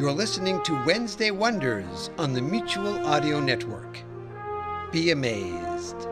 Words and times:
You're 0.00 0.12
listening 0.12 0.62
to 0.62 0.82
Wednesday 0.86 1.30
Wonders 1.30 2.08
on 2.16 2.32
the 2.32 2.40
Mutual 2.40 3.04
Audio 3.06 3.38
Network. 3.38 3.98
Be 4.90 5.10
amazed. 5.10 6.08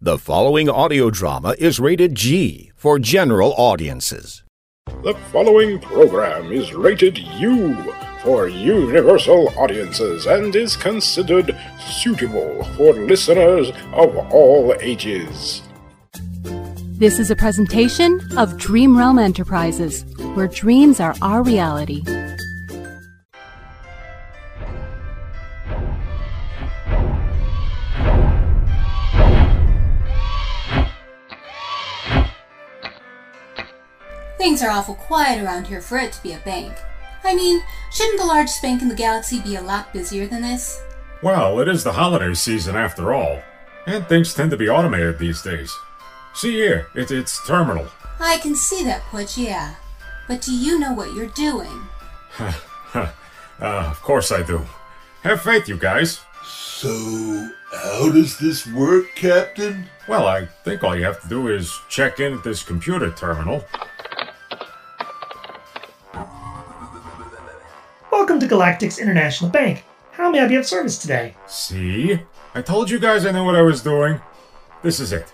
The 0.00 0.16
following 0.16 0.70
audio 0.70 1.10
drama 1.10 1.54
is 1.58 1.78
rated 1.78 2.14
G 2.14 2.72
for 2.74 2.98
general 2.98 3.52
audiences. 3.58 4.44
The 5.04 5.12
following 5.30 5.78
program 5.78 6.50
is 6.50 6.72
rated 6.72 7.18
U 7.18 7.76
for 8.22 8.48
universal 8.48 9.50
audiences 9.58 10.24
and 10.24 10.56
is 10.56 10.74
considered 10.74 11.54
suitable 11.78 12.64
for 12.78 12.94
listeners 12.94 13.72
of 13.92 14.16
all 14.32 14.74
ages. 14.80 15.67
This 16.98 17.20
is 17.20 17.30
a 17.30 17.36
presentation 17.36 18.20
of 18.36 18.56
Dream 18.56 18.98
Realm 18.98 19.20
Enterprises, 19.20 20.04
where 20.34 20.48
dreams 20.48 20.98
are 20.98 21.14
our 21.22 21.44
reality. 21.44 22.02
Things 34.36 34.60
are 34.60 34.70
awful 34.70 34.96
quiet 34.96 35.40
around 35.40 35.68
here 35.68 35.80
for 35.80 35.98
it 35.98 36.10
to 36.14 36.22
be 36.24 36.32
a 36.32 36.38
bank. 36.38 36.72
I 37.22 37.36
mean, 37.36 37.62
shouldn't 37.92 38.18
the 38.18 38.26
largest 38.26 38.60
bank 38.60 38.82
in 38.82 38.88
the 38.88 38.96
galaxy 38.96 39.40
be 39.40 39.54
a 39.54 39.62
lot 39.62 39.92
busier 39.92 40.26
than 40.26 40.42
this? 40.42 40.82
Well, 41.22 41.60
it 41.60 41.68
is 41.68 41.84
the 41.84 41.92
holiday 41.92 42.34
season 42.34 42.74
after 42.74 43.14
all, 43.14 43.40
and 43.86 44.04
things 44.08 44.34
tend 44.34 44.50
to 44.50 44.56
be 44.56 44.68
automated 44.68 45.20
these 45.20 45.42
days. 45.42 45.72
See 46.38 46.52
here, 46.52 46.86
it, 46.94 47.10
it's 47.10 47.44
terminal. 47.44 47.88
I 48.20 48.38
can 48.38 48.54
see 48.54 48.84
that, 48.84 49.02
Putch, 49.10 49.36
yeah. 49.36 49.74
But 50.28 50.40
do 50.40 50.54
you 50.54 50.78
know 50.78 50.92
what 50.92 51.12
you're 51.12 51.26
doing? 51.26 51.82
uh, 52.38 53.10
of 53.60 54.00
course 54.02 54.30
I 54.30 54.44
do. 54.44 54.64
Have 55.24 55.42
faith, 55.42 55.68
you 55.68 55.76
guys. 55.76 56.20
So, 56.44 57.50
how 57.72 58.12
does 58.12 58.38
this 58.38 58.68
work, 58.68 59.06
Captain? 59.16 59.86
Well, 60.06 60.28
I 60.28 60.46
think 60.62 60.84
all 60.84 60.94
you 60.94 61.02
have 61.02 61.20
to 61.22 61.28
do 61.28 61.48
is 61.48 61.76
check 61.88 62.20
in 62.20 62.34
at 62.34 62.44
this 62.44 62.62
computer 62.62 63.10
terminal. 63.10 63.64
Welcome 68.12 68.38
to 68.38 68.46
Galactic's 68.46 69.00
International 69.00 69.50
Bank. 69.50 69.82
How 70.12 70.30
may 70.30 70.38
I 70.38 70.46
be 70.46 70.54
of 70.54 70.66
service 70.66 70.98
today? 70.98 71.34
See? 71.48 72.20
I 72.54 72.62
told 72.62 72.90
you 72.90 73.00
guys 73.00 73.26
I 73.26 73.32
knew 73.32 73.44
what 73.44 73.56
I 73.56 73.62
was 73.62 73.82
doing. 73.82 74.20
This 74.84 75.00
is 75.00 75.12
it. 75.12 75.32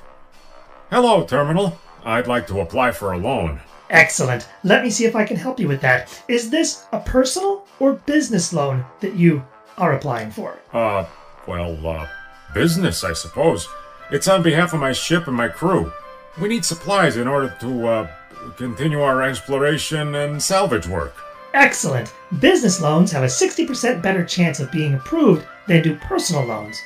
Hello, 0.91 1.25
terminal. 1.25 1.79
I'd 2.05 2.27
like 2.27 2.47
to 2.49 2.61
apply 2.61 2.93
for 2.93 3.13
a 3.13 3.19
loan. 3.19 3.61
Excellent. 3.91 4.49
Let 4.63 4.83
me 4.83 4.91
see 4.91 5.05
if 5.07 5.17
I 5.17 5.25
can 5.25 5.37
help 5.37 5.59
you 5.59 5.69
with 5.69 5.81
that. 5.81 6.23
Is 6.29 6.51
this 6.51 6.87
a 6.93 7.01
personal 7.01 7.67
or 7.81 7.95
business 7.95 8.53
loan 8.53 8.85
that 9.01 9.15
you 9.15 9.45
are 9.79 9.95
applying 9.95 10.31
for? 10.31 10.59
Uh, 10.73 11.07
well, 11.47 11.87
uh, 11.87 12.07
business, 12.53 13.03
I 13.05 13.13
suppose. 13.13 13.69
It's 14.11 14.29
on 14.29 14.43
behalf 14.43 14.75
of 14.75 14.81
my 14.81 14.93
ship 14.93 15.27
and 15.27 15.37
my 15.37 15.49
crew. 15.49 15.93
We 16.41 16.49
need 16.49 16.65
supplies 16.65 17.17
in 17.17 17.29
order 17.29 17.57
to, 17.61 17.87
uh, 17.87 18.11
continue 18.57 19.01
our 19.01 19.23
exploration 19.23 20.15
and 20.15 20.43
salvage 20.43 20.87
work. 20.87 21.15
Excellent. 21.55 22.13
Business 22.41 22.81
loans 22.81 23.11
have 23.13 23.23
a 23.23 23.29
60% 23.29 24.03
better 24.03 24.25
chance 24.25 24.61
of 24.61 24.71
being 24.73 24.95
approved 24.95 25.47
than 25.67 25.83
do 25.83 25.97
personal 25.97 26.45
loans. 26.45 26.77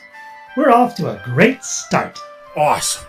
We're 0.57 0.71
off 0.71 0.95
to 0.97 1.11
a 1.11 1.23
great 1.25 1.65
start. 1.65 2.19
Awesome. 2.57 3.08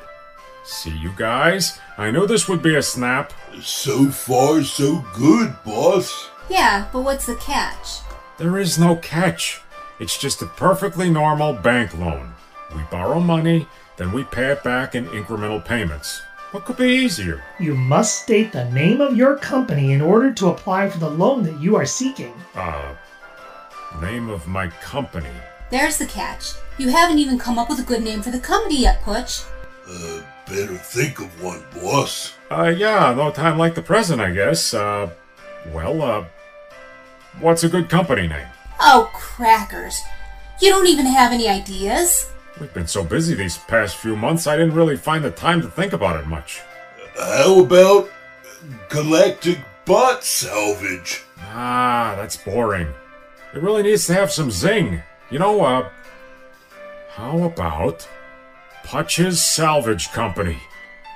See 0.70 0.96
you 0.96 1.12
guys. 1.18 1.80
I 1.98 2.12
know 2.12 2.28
this 2.28 2.48
would 2.48 2.62
be 2.62 2.76
a 2.76 2.82
snap. 2.84 3.34
So 3.60 4.12
far, 4.12 4.62
so 4.62 5.04
good, 5.16 5.56
boss. 5.66 6.30
Yeah, 6.48 6.88
but 6.94 7.02
what's 7.02 7.26
the 7.26 7.36
catch? 7.38 8.02
There 8.38 8.60
is 8.60 8.78
no 8.78 8.96
catch. 8.98 9.62
It's 10.00 10.16
just 10.16 10.44
a 10.44 10.46
perfectly 10.46 11.10
normal 11.10 11.54
bank 11.54 11.98
loan. 11.98 12.36
We 12.76 12.84
borrow 12.92 13.20
money, 13.20 13.68
then 13.98 14.12
we 14.12 14.24
pay 14.26 14.52
it 14.52 14.64
back 14.64 14.94
in 14.94 15.08
incremental 15.08 15.66
payments. 15.66 16.22
What 16.52 16.66
could 16.66 16.78
be 16.78 16.88
easier? 16.88 17.44
You 17.60 17.74
must 17.74 18.22
state 18.22 18.52
the 18.52 18.70
name 18.70 19.02
of 19.02 19.18
your 19.18 19.38
company 19.38 19.92
in 19.92 20.02
order 20.02 20.32
to 20.34 20.50
apply 20.50 20.88
for 20.90 21.00
the 21.00 21.10
loan 21.10 21.42
that 21.44 21.60
you 21.60 21.78
are 21.78 21.86
seeking. 21.86 22.34
Uh, 22.54 22.94
name 24.00 24.30
of 24.30 24.48
my 24.48 24.68
company. 24.68 25.34
There's 25.72 25.98
the 25.98 26.06
catch. 26.06 26.54
You 26.78 26.90
haven't 26.90 27.18
even 27.18 27.40
come 27.40 27.58
up 27.58 27.70
with 27.70 27.80
a 27.80 27.84
good 27.84 28.04
name 28.04 28.22
for 28.22 28.30
the 28.30 28.40
company 28.40 28.82
yet, 28.82 29.02
Putch. 29.02 29.42
Uh, 29.90 30.22
better 30.50 30.76
think 30.76 31.20
of 31.20 31.42
one, 31.42 31.64
boss. 31.76 32.34
Uh, 32.52 32.74
yeah, 32.76 33.14
no 33.16 33.32
time 33.32 33.58
like 33.58 33.76
the 33.76 33.82
present, 33.82 34.20
I 34.20 34.32
guess. 34.32 34.74
Uh, 34.74 35.12
well, 35.72 36.02
uh, 36.02 36.26
what's 37.40 37.64
a 37.64 37.70
good 37.70 37.90
company 37.90 38.28
name? 38.28 38.48
Oh, 38.80 39.10
crackers. 39.14 40.00
You 40.60 40.70
don't 40.70 40.88
even 40.88 41.06
have 41.06 41.32
any 41.32 41.48
ideas? 41.48 42.30
We've 42.60 42.74
been 42.74 42.88
so 42.88 43.04
busy 43.04 43.36
these 43.36 43.58
past 43.58 43.96
few 43.96 44.16
months, 44.16 44.48
I 44.48 44.58
didn't 44.58 44.74
really 44.74 44.98
find 44.98 45.24
the 45.24 45.32
time 45.32 45.62
to 45.62 45.70
think 45.70 45.94
about 45.94 46.20
it 46.20 46.28
much. 46.28 46.62
How 47.18 47.60
about 47.60 48.10
Galactic 48.90 49.60
Bot 49.86 50.24
Salvage? 50.24 51.24
Ah, 51.40 52.16
that's 52.18 52.36
boring. 52.36 52.88
It 53.54 53.62
really 53.62 53.84
needs 53.84 54.08
to 54.08 54.14
have 54.14 54.32
some 54.32 54.52
zing. 54.52 55.02
You 55.30 55.40
know, 55.40 55.62
uh, 55.64 55.90
how 57.12 57.44
about 57.44 58.08
Putch's 58.90 59.40
Salvage 59.40 60.12
Company? 60.14 60.58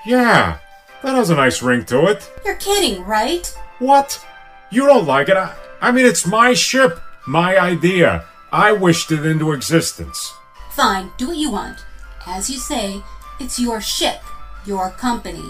Yeah, 0.06 0.60
that 1.02 1.16
has 1.16 1.32
a 1.32 1.36
nice 1.36 1.64
ring 1.64 1.86
to 1.86 2.06
it. 2.06 2.32
You're 2.46 2.54
kidding, 2.58 3.04
right? 3.04 3.48
What? 3.80 4.24
You 4.70 4.86
don't 4.86 5.08
like 5.08 5.28
it? 5.28 5.38
I, 5.38 5.56
I 5.82 5.92
mean, 5.92 6.06
it's 6.06 6.28
my 6.28 6.54
ship, 6.54 7.00
my 7.26 7.58
idea. 7.58 8.26
I 8.52 8.74
wished 8.74 9.12
it 9.12 9.26
into 9.26 9.54
existence. 9.54 10.32
Fine, 10.74 11.14
do 11.18 11.30
what 11.30 11.38
you 11.38 11.50
want. 11.50 11.84
As 12.28 12.48
you 12.48 12.60
say, 12.60 13.02
it's 13.40 13.58
your 13.58 13.82
ship, 13.82 14.22
your 14.68 14.92
company. 14.92 15.50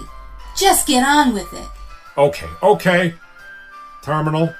Just 0.56 0.86
get 0.86 1.04
on 1.06 1.34
with 1.34 1.52
it. 1.52 1.68
Okay, 2.16 2.48
okay. 2.62 3.14
Terminal, 4.02 4.54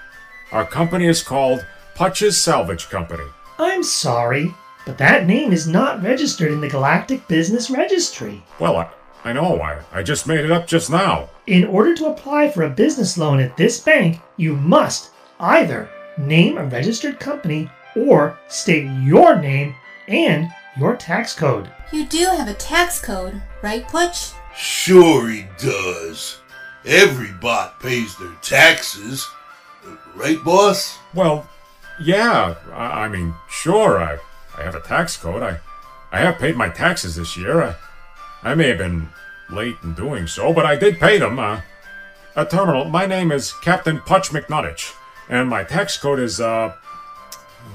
our 0.53 0.67
company 0.67 1.07
is 1.07 1.23
called 1.23 1.65
Putch's 1.95 2.39
Salvage 2.39 2.91
Company. 2.91 3.25
I'm 3.59 3.83
sorry, 3.83 4.55
but 4.85 4.99
that 4.99 5.27
name 5.27 5.53
is 5.53 5.67
not 5.67 6.03
registered 6.03 6.53
in 6.53 6.61
the 6.61 6.69
Galactic 6.69 7.27
Business 7.29 7.71
Registry. 7.71 8.43
Well, 8.59 8.77
I, 8.77 8.91
I 9.25 9.33
know. 9.33 9.61
I, 9.61 9.81
I 9.93 10.03
just 10.03 10.27
made 10.27 10.45
it 10.45 10.51
up 10.51 10.67
just 10.67 10.91
now. 10.91 11.31
In 11.47 11.65
order 11.65 11.95
to 11.95 12.07
apply 12.07 12.51
for 12.51 12.63
a 12.63 12.71
business 12.71 13.17
loan 13.17 13.41
at 13.41 13.57
this 13.57 13.81
bank, 13.81 14.21
you 14.37 14.55
must 14.57 15.11
either 15.41 15.89
name 16.19 16.59
a 16.59 16.65
registered 16.65 17.19
company 17.19 17.71
or 17.97 18.39
state 18.49 18.89
your 19.03 19.37
name 19.37 19.75
and 20.09 20.49
your 20.77 20.97
tax 20.97 21.35
code. 21.35 21.71
You 21.93 22.07
do 22.07 22.25
have 22.25 22.49
a 22.49 22.55
tax 22.55 23.01
code, 23.01 23.41
right, 23.63 23.87
Putch? 23.89 24.33
Sure 24.57 25.29
he 25.29 25.47
does. 25.59 26.39
Every 26.85 27.33
bot 27.33 27.81
pays 27.81 28.17
their 28.19 28.35
taxes. 28.43 29.27
Right, 30.15 30.43
boss? 30.45 30.99
Well, 31.15 31.49
yeah. 32.01 32.55
I, 32.73 33.05
I 33.05 33.09
mean, 33.09 33.35
sure, 33.49 34.03
I, 34.03 34.19
I 34.57 34.63
have 34.63 34.75
a 34.75 34.81
tax 34.81 35.17
code. 35.17 35.43
I, 35.43 35.61
I 36.13 36.21
have 36.21 36.39
paid 36.39 36.57
my 36.57 36.69
taxes 36.69 37.17
this 37.17 37.37
year. 37.37 37.63
I, 37.63 37.75
I 38.43 38.55
may 38.55 38.69
have 38.69 38.79
been 38.79 39.09
late 39.51 39.77
in 39.83 39.95
doing 39.95 40.27
so, 40.27 40.53
but 40.53 40.67
I 40.67 40.77
did 40.77 41.01
pay 41.01 41.19
them. 41.19 41.39
Uh, 41.39 41.61
a 42.37 42.45
terminal, 42.45 42.85
my 42.87 43.07
name 43.07 43.31
is 43.33 43.53
Captain 43.53 44.01
Putch 44.01 44.31
McNuttich, 44.31 44.95
and 45.29 45.49
my 45.49 45.65
tax 45.65 45.97
code 45.97 46.19
is, 46.19 46.41
uh, 46.41 46.75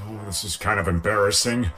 oh, 0.06 0.20
this 0.26 0.44
is 0.44 0.56
kind 0.56 0.78
of 0.78 0.86
embarrassing. 0.88 1.70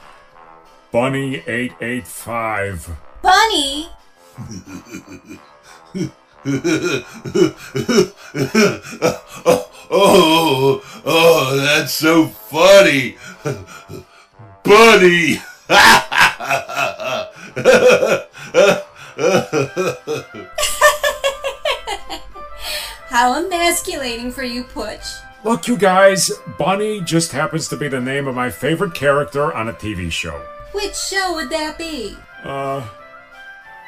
Bunny 0.91 1.37
885. 1.47 2.89
Bunny? 3.21 3.89
oh, 9.89 10.83
oh, 11.05 11.55
that's 11.57 11.93
so 11.93 12.27
funny. 12.27 13.17
Bunny! 14.63 15.39
How 23.09 23.35
emasculating 23.35 24.31
for 24.31 24.43
you, 24.43 24.63
Putch. 24.63 25.03
Look, 25.43 25.67
you 25.67 25.77
guys, 25.77 26.31
Bunny 26.57 27.01
just 27.01 27.31
happens 27.31 27.67
to 27.69 27.77
be 27.77 27.87
the 27.87 27.99
name 27.99 28.27
of 28.27 28.35
my 28.35 28.49
favorite 28.49 28.93
character 28.95 29.53
on 29.53 29.69
a 29.69 29.73
TV 29.73 30.11
show. 30.11 30.41
Which 30.71 30.95
show 30.95 31.33
would 31.35 31.49
that 31.51 31.77
be? 31.77 32.17
Uh, 32.43 32.87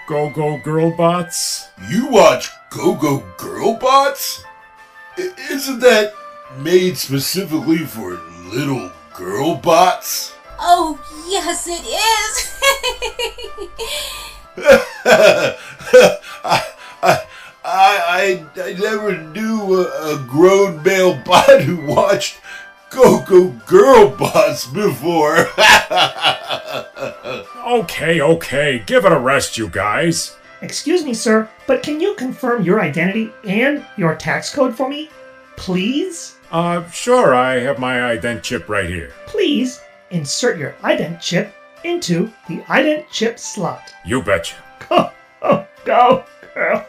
Go 0.07 0.29
Go 0.29 0.57
Girl 0.59 0.95
Bots? 0.95 1.69
You 1.89 2.07
watch 2.07 2.49
Go 2.69 2.93
Go 2.95 3.23
Girl 3.37 3.75
Bots? 3.75 4.43
I- 5.17 5.33
isn't 5.49 5.79
that 5.79 6.13
made 6.59 6.97
specifically 6.97 7.79
for 7.79 8.19
little 8.53 8.91
girl 9.15 9.55
bots? 9.55 10.34
Oh, 10.59 10.99
yes, 11.27 11.67
it 11.67 11.83
is. 11.85 12.51
I, 16.43 16.63
I, 17.03 17.21
I, 17.63 18.45
I 18.55 18.73
never 18.73 19.17
knew 19.17 19.75
a, 19.75 20.15
a 20.15 20.25
grown 20.27 20.81
male 20.83 21.21
bot 21.25 21.61
who 21.61 21.85
watched 21.85 22.39
Go 22.89 23.23
Go 23.25 23.49
Girl 23.65 24.09
Bots 24.09 24.67
before. 24.67 25.49
Okay, 27.65 28.21
okay, 28.21 28.83
give 28.85 29.05
it 29.05 29.11
a 29.11 29.19
rest, 29.19 29.57
you 29.57 29.67
guys. 29.67 30.37
Excuse 30.61 31.03
me, 31.03 31.15
sir, 31.15 31.49
but 31.65 31.81
can 31.81 31.99
you 31.99 32.13
confirm 32.13 32.61
your 32.63 32.79
identity 32.79 33.31
and 33.43 33.83
your 33.97 34.15
tax 34.15 34.53
code 34.53 34.75
for 34.75 34.87
me? 34.87 35.09
Please? 35.57 36.35
Uh, 36.51 36.87
sure, 36.91 37.33
I 37.33 37.59
have 37.59 37.79
my 37.79 37.97
ident 38.15 38.43
chip 38.43 38.69
right 38.69 38.87
here. 38.87 39.11
Please 39.25 39.81
insert 40.11 40.57
your 40.57 40.71
ident 40.81 41.21
chip 41.21 41.53
into 41.83 42.31
the 42.47 42.59
ident 42.63 43.09
chip 43.09 43.39
slot. 43.39 43.93
You 44.05 44.21
betcha. 44.21 44.55
Go, 44.89 45.11
oh, 45.41 45.67
go, 45.85 46.25
girl, 46.53 46.87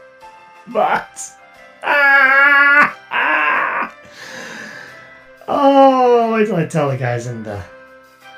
bots. 0.68 1.34
Ah, 1.82 2.98
ah. 3.10 3.94
Oh, 5.48 6.32
wait 6.34 6.46
till 6.46 6.56
I 6.56 6.66
tell 6.66 6.88
the 6.88 6.96
guys 6.96 7.26
in 7.26 7.42
the 7.42 7.62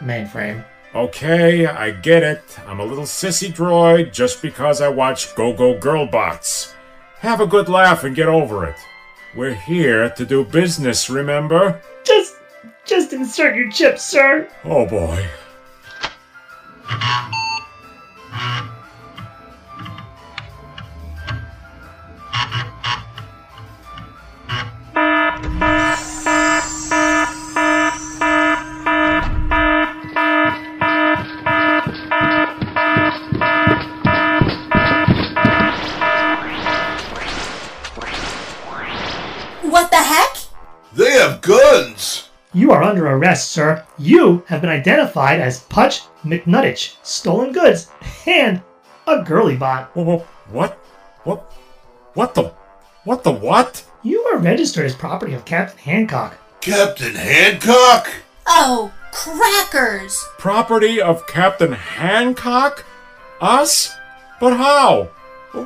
mainframe. 0.01 0.65
Okay, 0.95 1.67
I 1.67 1.91
get 1.91 2.23
it. 2.23 2.59
I'm 2.67 2.81
a 2.81 2.85
little 2.85 3.05
sissy 3.05 3.53
droid 3.53 4.13
just 4.13 4.41
because 4.41 4.81
I 4.81 4.89
watch 4.89 5.35
Go 5.35 5.53
Go 5.53 5.79
Girl 5.79 6.07
Bots. 6.07 6.75
Have 7.19 7.41
a 7.41 7.47
good 7.47 7.69
laugh 7.69 8.05
and 8.05 8.17
get 8.17 8.29
over 8.29 8.65
it. 8.65 8.77
We're 9.37 9.55
here 9.55 10.09
to 10.11 10.25
do 10.25 10.45
business, 10.45 11.11
remember? 11.11 11.81
Just, 12.05 12.37
just 12.89 13.13
insert 13.13 13.55
your 13.55 13.71
chip, 13.71 13.99
sir. 13.99 14.49
Oh 14.65 14.87
boy. 14.87 15.29
Arrest, 43.19 43.51
sir. 43.51 43.85
You 43.99 44.43
have 44.49 44.61
been 44.61 44.71
identified 44.71 45.41
as 45.41 45.61
Putch 45.65 46.03
McNuttich, 46.25 46.95
stolen 47.03 47.53
goods, 47.53 47.91
and 48.27 48.63
a 49.07 49.23
girly 49.23 49.57
bot. 49.57 49.95
Wha- 49.97 50.25
What? 50.51 50.73
What? 51.25 51.53
What 52.15 52.35
the? 52.35 52.53
What 53.05 53.23
the 53.25 53.33
what? 53.33 53.85
You 54.03 54.23
are 54.33 54.39
registered 54.39 54.87
as 54.87 54.95
property 54.95 55.35
of 55.35 55.45
Captain 55.45 55.79
Hancock. 55.79 56.37
Captain 56.61 57.15
Hancock? 57.15 58.09
Oh, 58.47 58.93
crackers. 59.13 60.25
Property 60.39 61.01
of 61.01 61.27
Captain 61.27 61.73
Hancock? 61.73 62.85
Us? 63.41 63.93
But 64.41 64.57
how? 64.57 65.09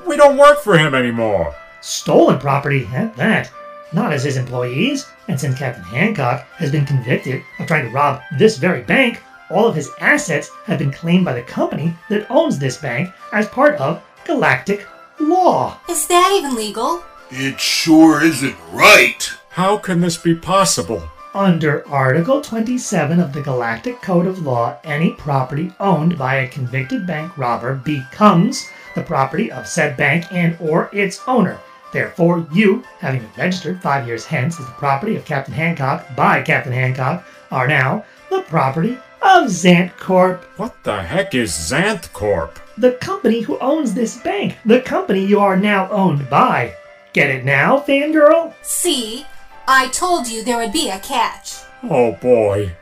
We 0.07 0.17
don't 0.17 0.37
work 0.39 0.61
for 0.61 0.77
him 0.79 0.95
anymore. 0.95 1.55
Stolen 1.81 2.39
property 2.39 2.89
at 2.93 3.17
that. 3.17 3.51
Not 3.93 4.13
as 4.13 4.25
his 4.25 4.37
employees. 4.37 5.07
And 5.29 5.39
since 5.39 5.59
Captain 5.59 5.85
Hancock 5.85 6.47
has 6.57 6.71
been 6.71 6.87
convicted 6.87 7.43
of 7.59 7.67
trying 7.67 7.87
to 7.87 7.93
rob 7.93 8.21
this 8.39 8.59
very 8.59 8.83
bank, 8.83 9.23
all 9.51 9.67
of 9.67 9.77
his 9.77 9.91
assets 10.01 10.51
have 10.65 10.79
been 10.79 10.93
claimed 10.93 11.25
by 11.25 11.35
the 11.35 11.43
company 11.43 11.95
that 12.09 12.31
owns 12.31 12.59
this 12.59 12.79
bank 12.79 13.13
as 13.33 13.49
part 13.49 13.77
of 13.77 14.03
galactic 14.25 14.87
law. 15.21 15.79
Is 15.89 16.07
that 16.07 16.33
even 16.35 16.55
legal? 16.55 17.03
It 17.31 17.61
sure 17.61 18.23
isn't 18.23 18.57
right. 18.73 19.31
How 19.51 19.77
can 19.77 20.01
this 20.01 20.17
be 20.17 20.35
possible? 20.35 21.03
Under 21.35 21.87
Article 21.89 22.43
27 22.43 23.19
of 23.19 23.33
the 23.33 23.41
Galactic 23.41 24.03
Code 24.03 24.27
of 24.27 24.41
Law, 24.41 24.77
any 24.85 25.13
property 25.13 25.73
owned 25.81 26.19
by 26.19 26.37
a 26.37 26.49
convicted 26.49 27.07
bank 27.07 27.39
robber 27.39 27.75
becomes 27.75 28.69
the 28.95 29.03
property 29.03 29.51
of 29.51 29.67
said 29.67 29.97
bank 29.97 30.27
and 30.31 30.57
or 30.61 30.91
its 30.93 31.23
owner. 31.27 31.59
Therefore, 31.93 32.47
you, 32.53 32.83
having 32.99 33.21
been 33.21 33.31
registered 33.37 33.83
five 33.83 34.07
years 34.07 34.25
hence 34.25 34.59
as 34.59 34.67
the 34.67 34.73
property 34.73 35.15
of 35.17 35.25
Captain 35.25 35.55
Hancock 35.55 36.07
by 36.17 36.43
Captain 36.43 36.73
Hancock, 36.73 37.25
are 37.51 37.69
now 37.69 38.05
the 38.31 38.41
property 38.43 38.95
of 39.21 39.45
Zant 39.49 39.97
Corp, 39.99 40.43
What 40.57 40.83
the 40.85 41.03
heck 41.03 41.35
is 41.35 41.53
Zant 41.53 42.13
Corp? 42.13 42.59
the 42.79 42.93
company 42.93 43.43
who 43.43 43.59
owns 43.59 43.93
this 43.93 44.17
bank, 44.23 44.57
the 44.65 44.81
company 44.81 45.25
you 45.25 45.39
are 45.39 45.57
now 45.57 45.89
owned 45.91 46.29
by. 46.31 46.75
Get 47.13 47.29
it 47.31 47.45
now, 47.45 47.79
fangirl? 47.81 48.55
See, 48.63 49.27
I 49.69 49.89
told 49.89 50.27
you 50.27 50.43
there 50.43 50.57
would 50.57 50.73
be 50.73 50.89
a 50.89 50.99
catch. 50.99 51.59
Oh 51.83 52.13
boy. 52.13 52.73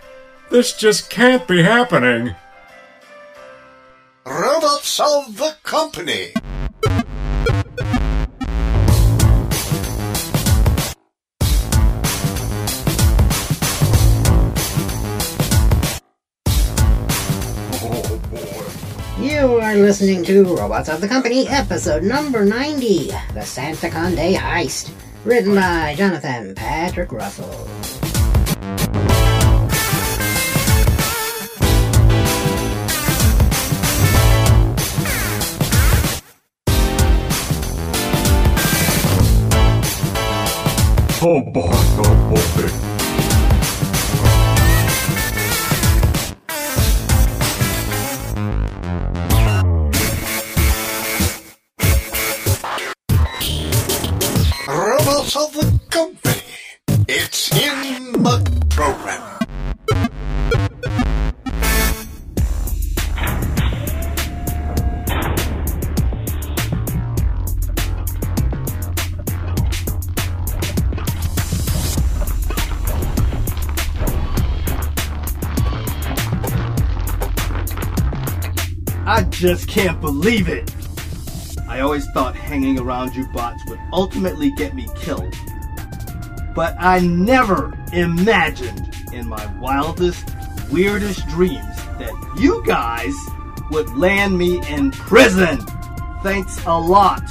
This 0.51 0.73
just 0.77 1.11
can't 1.11 1.47
be 1.49 1.63
happening. 1.63 2.35
Robots 4.25 5.01
of 5.01 5.37
the 5.37 5.57
company. 5.65 6.33
Listening 19.81 20.23
to 20.25 20.45
Robotz 20.45 20.93
of 20.93 21.01
the 21.01 21.09
Company, 21.09 21.49
episode 21.49 22.03
number 22.03 22.45
90 22.45 23.07
The 23.07 23.41
Santicon 23.41 24.15
Day 24.15 24.35
Heist. 24.35 24.93
Written 25.25 25.55
by 25.55 25.95
Jonathan 25.97 26.55
Patrick 26.55 27.11
Russell. 27.13 27.51
Oh 41.23 41.41
boy, 41.53 41.71
oh 41.73 42.31
boy. 42.31 42.90
Just 79.41 79.67
can't 79.69 79.99
believe 80.03 80.51
it! 80.51 80.71
I 81.67 81.81
always 81.81 82.07
thought 82.11 82.37
hanging 82.37 82.79
around 82.79 83.17
you 83.17 83.27
bots 83.29 83.65
would 83.69 83.81
ultimately 83.91 84.51
get 84.51 84.75
me 84.75 84.87
killed. 84.95 85.35
But 86.55 86.77
I 86.79 86.99
never 86.99 87.73
imagined 87.95 88.95
in 89.15 89.27
my 89.27 89.47
wildest, 89.59 90.29
weirdest 90.71 91.27
dreams 91.29 91.75
that 91.99 92.35
you 92.39 92.63
guys 92.67 93.15
would 93.71 93.89
land 93.97 94.37
me 94.37 94.61
in 94.69 94.91
prison! 94.91 95.59
Thanks 96.23 96.63
a 96.67 96.79
lot, 96.79 97.23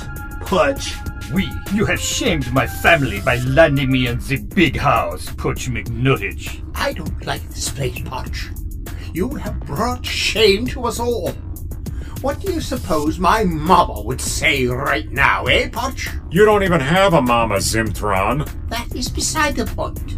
Putch. 0.41 0.95
We, 1.31 1.47
you 1.75 1.85
have 1.85 1.99
shamed 1.99 2.51
my 2.51 2.65
family 2.65 3.21
by 3.21 3.35
landing 3.37 3.91
me 3.91 4.07
in 4.07 4.17
the 4.17 4.37
big 4.37 4.77
house, 4.77 5.31
Putch 5.33 5.69
McNuttich. 5.69 6.59
I 6.73 6.93
don't 6.93 7.23
like 7.23 7.47
this 7.49 7.69
place, 7.69 7.99
Potch. 7.99 8.49
You 9.13 9.35
have 9.35 9.59
brought 9.59 10.03
shame 10.03 10.65
to 10.67 10.85
us 10.85 10.99
all. 10.99 11.35
What 12.21 12.41
do 12.41 12.51
you 12.51 12.59
suppose 12.59 13.17
my 13.17 13.45
mama 13.45 14.01
would 14.01 14.19
say 14.19 14.65
right 14.65 15.09
now, 15.09 15.45
eh, 15.45 15.69
Potch? 15.69 16.09
You 16.29 16.43
don't 16.43 16.63
even 16.63 16.81
have 16.81 17.13
a 17.13 17.21
mama, 17.21 17.55
Zimtron. 17.55 18.45
That 18.67 18.93
is 18.93 19.07
beside 19.07 19.55
the 19.55 19.65
point. 19.65 20.17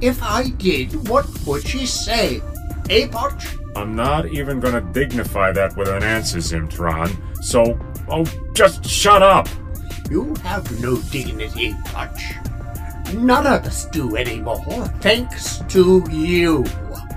If 0.00 0.22
I 0.22 0.50
did, 0.50 1.08
what 1.08 1.26
would 1.44 1.66
she 1.66 1.86
say? 1.86 2.40
Eh, 2.88 3.08
Potch? 3.08 3.56
I'm 3.74 3.96
not 3.96 4.26
even 4.26 4.60
gonna 4.60 4.80
dignify 4.80 5.50
that 5.52 5.76
with 5.76 5.88
an 5.88 6.04
answer, 6.04 6.38
Zimtron. 6.38 7.10
So, 7.42 7.76
oh, 8.08 8.24
just 8.54 8.84
shut 8.84 9.20
up. 9.20 9.48
You 10.08 10.36
have 10.44 10.80
no 10.80 10.98
dignity, 11.10 11.74
Potch. 11.86 12.34
None 13.14 13.46
of 13.46 13.64
us 13.64 13.86
do 13.86 14.16
anymore, 14.16 14.86
thanks 15.00 15.62
to 15.70 16.04
you. 16.12 16.64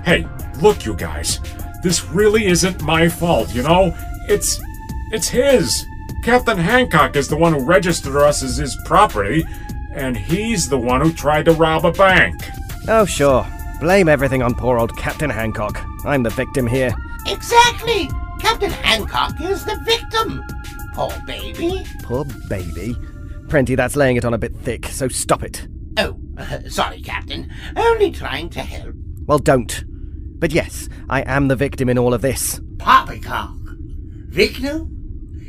Hey, 0.04 0.26
look, 0.60 0.84
you 0.84 0.94
guys. 0.94 1.38
This 1.82 2.04
really 2.04 2.46
isn't 2.46 2.82
my 2.82 3.08
fault, 3.08 3.54
you 3.54 3.62
know? 3.62 3.94
It's. 4.28 4.60
it's 5.10 5.28
his. 5.28 5.84
Captain 6.22 6.56
Hancock 6.56 7.16
is 7.16 7.28
the 7.28 7.36
one 7.36 7.52
who 7.52 7.64
registered 7.64 8.16
us 8.16 8.42
as 8.42 8.56
his 8.56 8.76
property, 8.84 9.44
and 9.92 10.16
he's 10.16 10.68
the 10.68 10.78
one 10.78 11.00
who 11.00 11.12
tried 11.12 11.46
to 11.46 11.52
rob 11.52 11.84
a 11.84 11.92
bank. 11.92 12.40
Oh, 12.86 13.04
sure. 13.04 13.46
Blame 13.80 14.08
everything 14.08 14.42
on 14.42 14.54
poor 14.54 14.78
old 14.78 14.96
Captain 14.96 15.30
Hancock. 15.30 15.84
I'm 16.04 16.22
the 16.22 16.30
victim 16.30 16.66
here. 16.66 16.94
Exactly! 17.26 18.08
Captain 18.40 18.70
Hancock 18.70 19.40
is 19.40 19.64
the 19.64 19.76
victim. 19.84 20.44
Poor 20.94 21.12
baby. 21.26 21.84
Poor 22.02 22.24
baby. 22.48 22.96
Prenty, 23.48 23.74
that's 23.74 23.96
laying 23.96 24.16
it 24.16 24.24
on 24.24 24.34
a 24.34 24.38
bit 24.38 24.54
thick, 24.56 24.86
so 24.86 25.08
stop 25.08 25.42
it. 25.42 25.66
Oh, 25.98 26.18
uh, 26.38 26.60
sorry, 26.68 27.00
Captain. 27.00 27.52
Only 27.76 28.12
trying 28.12 28.50
to 28.50 28.60
help. 28.60 28.94
Well, 29.26 29.38
don't. 29.38 29.84
But 30.42 30.50
yes, 30.50 30.88
I 31.08 31.20
am 31.20 31.46
the 31.46 31.54
victim 31.54 31.88
in 31.88 31.96
all 31.96 32.12
of 32.12 32.20
this. 32.20 32.60
Poppycock. 32.76 33.54
Victim? 34.26 34.88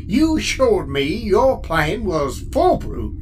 you 0.05 0.37
assured 0.37 0.87
me 0.87 1.01
your 1.01 1.59
plan 1.61 2.05
was 2.05 2.41
foolproof. 2.51 3.19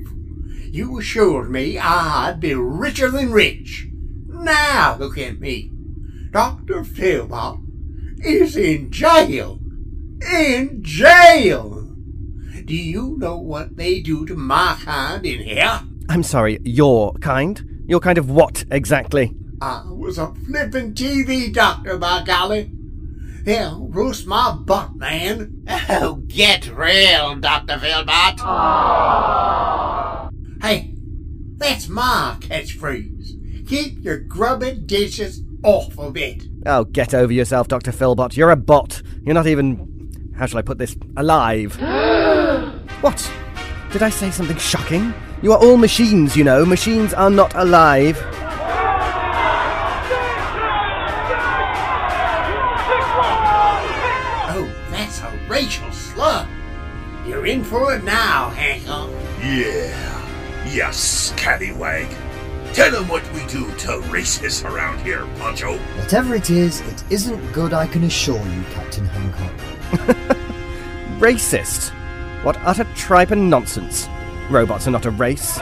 You 0.65 0.99
assured 0.99 1.49
me 1.49 1.79
I'd 1.79 2.41
be 2.41 2.55
richer 2.55 3.09
than 3.09 3.31
rich. 3.31 3.87
Now 4.27 4.97
look 4.99 5.17
at 5.17 5.39
me. 5.39 5.71
Dr. 6.31 6.83
Philbot 6.83 7.61
is 8.19 8.57
in 8.57 8.91
jail. 8.91 9.57
In 10.29 10.83
jail. 10.83 11.95
Do 12.65 12.75
you 12.75 13.15
know 13.17 13.37
what 13.37 13.77
they 13.77 14.01
do 14.01 14.25
to 14.25 14.35
my 14.35 14.77
kind 14.81 15.25
in 15.25 15.39
here? 15.39 15.83
I'm 16.09 16.23
sorry, 16.23 16.59
your 16.65 17.13
kind? 17.21 17.85
Your 17.87 18.01
kind 18.01 18.17
of 18.17 18.29
what 18.29 18.65
exactly? 18.71 19.33
I 19.61 19.83
was 19.85 20.17
a 20.17 20.33
flippin' 20.33 20.95
TV 20.95 21.53
doctor, 21.53 21.95
by 21.95 22.23
golly. 22.23 22.71
Hell, 23.45 23.87
roast 23.91 24.25
my 24.25 24.51
butt, 24.53 24.95
man. 24.95 25.63
Oh, 25.87 26.15
get 26.27 26.67
real, 26.75 27.35
Dr. 27.35 27.75
Philbot. 27.75 28.39
Hey, 30.63 30.95
that's 31.57 31.87
my 31.87 32.37
catchphrase. 32.39 33.67
Keep 33.67 34.03
your 34.03 34.17
grubby 34.17 34.73
dishes 34.73 35.43
off 35.63 35.97
of 35.99 36.17
it. 36.17 36.43
Oh, 36.65 36.83
get 36.85 37.13
over 37.13 37.31
yourself, 37.31 37.67
Dr. 37.67 37.91
Philbot. 37.91 38.35
You're 38.35 38.49
a 38.49 38.55
bot. 38.55 39.03
You're 39.23 39.35
not 39.35 39.45
even. 39.45 40.33
How 40.35 40.47
shall 40.47 40.57
I 40.57 40.63
put 40.63 40.79
this? 40.79 40.95
Alive. 41.17 41.75
what? 43.01 43.31
Did 43.91 44.01
I 44.01 44.09
say 44.09 44.31
something 44.31 44.57
shocking? 44.57 45.13
You 45.43 45.51
are 45.53 45.59
all 45.59 45.77
machines, 45.77 46.35
you 46.35 46.43
know. 46.43 46.65
Machines 46.65 47.13
are 47.13 47.29
not 47.29 47.53
alive. 47.55 48.17
Yeah. 60.71 60.87
Yes, 60.87 61.33
scallywag. 61.35 62.07
Tell 62.73 62.91
them 62.91 63.09
what 63.09 63.29
we 63.33 63.41
do 63.47 63.69
to 63.79 63.99
racists 64.07 64.63
around 64.63 65.01
here, 65.01 65.27
Poncho. 65.37 65.77
Whatever 65.99 66.35
it 66.35 66.49
is, 66.49 66.79
it 66.81 67.03
isn't 67.09 67.51
good, 67.51 67.73
I 67.73 67.85
can 67.87 68.05
assure 68.05 68.37
you, 68.37 68.63
Captain 68.71 69.05
Hancock. 69.05 69.51
Racist? 71.19 71.89
What 72.43 72.55
utter 72.61 72.85
tripe 72.95 73.31
and 73.31 73.49
nonsense. 73.49 74.07
Robots 74.49 74.87
are 74.87 74.91
not 74.91 75.05
a 75.05 75.11
race. 75.11 75.59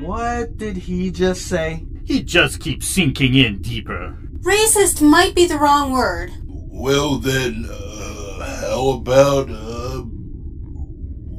What 0.00 0.56
did 0.56 0.76
he 0.76 1.10
just 1.10 1.48
say? 1.48 1.84
He 2.04 2.22
just 2.22 2.60
keeps 2.60 2.86
sinking 2.86 3.34
in 3.34 3.60
deeper. 3.60 4.16
Racist 4.42 5.02
might 5.02 5.34
be 5.34 5.46
the 5.46 5.58
wrong 5.58 5.90
word. 5.90 6.30
Well 6.46 7.16
then, 7.16 7.66
uh, 7.68 7.87
how 8.78 8.90
about, 8.90 9.50
a 9.50 10.04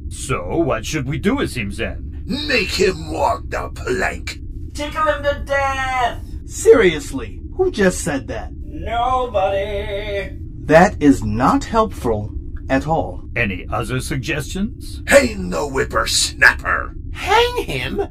So, 0.08 0.56
what 0.60 0.86
should 0.86 1.06
we 1.06 1.18
do 1.18 1.36
with 1.36 1.56
him 1.56 1.72
then? 1.72 2.24
Make 2.26 2.70
him 2.70 3.12
walk 3.12 3.50
the 3.50 3.70
plank. 3.76 4.40
Tickle 4.74 5.04
him 5.04 5.24
to 5.24 5.44
death! 5.46 6.24
Seriously, 6.46 7.42
who 7.58 7.70
just 7.70 8.00
said 8.00 8.28
that? 8.28 8.54
Nobody! 8.56 10.38
That 10.62 11.04
is 11.04 11.22
not 11.22 11.66
helpful 11.66 12.34
at 12.70 12.88
all. 12.88 13.26
Any 13.36 13.68
other 13.70 14.00
suggestions? 14.00 15.04
Hang 15.08 15.50
the 15.50 15.68
whippersnapper! 15.68 16.96
Hang 17.12 17.64
him? 17.64 18.02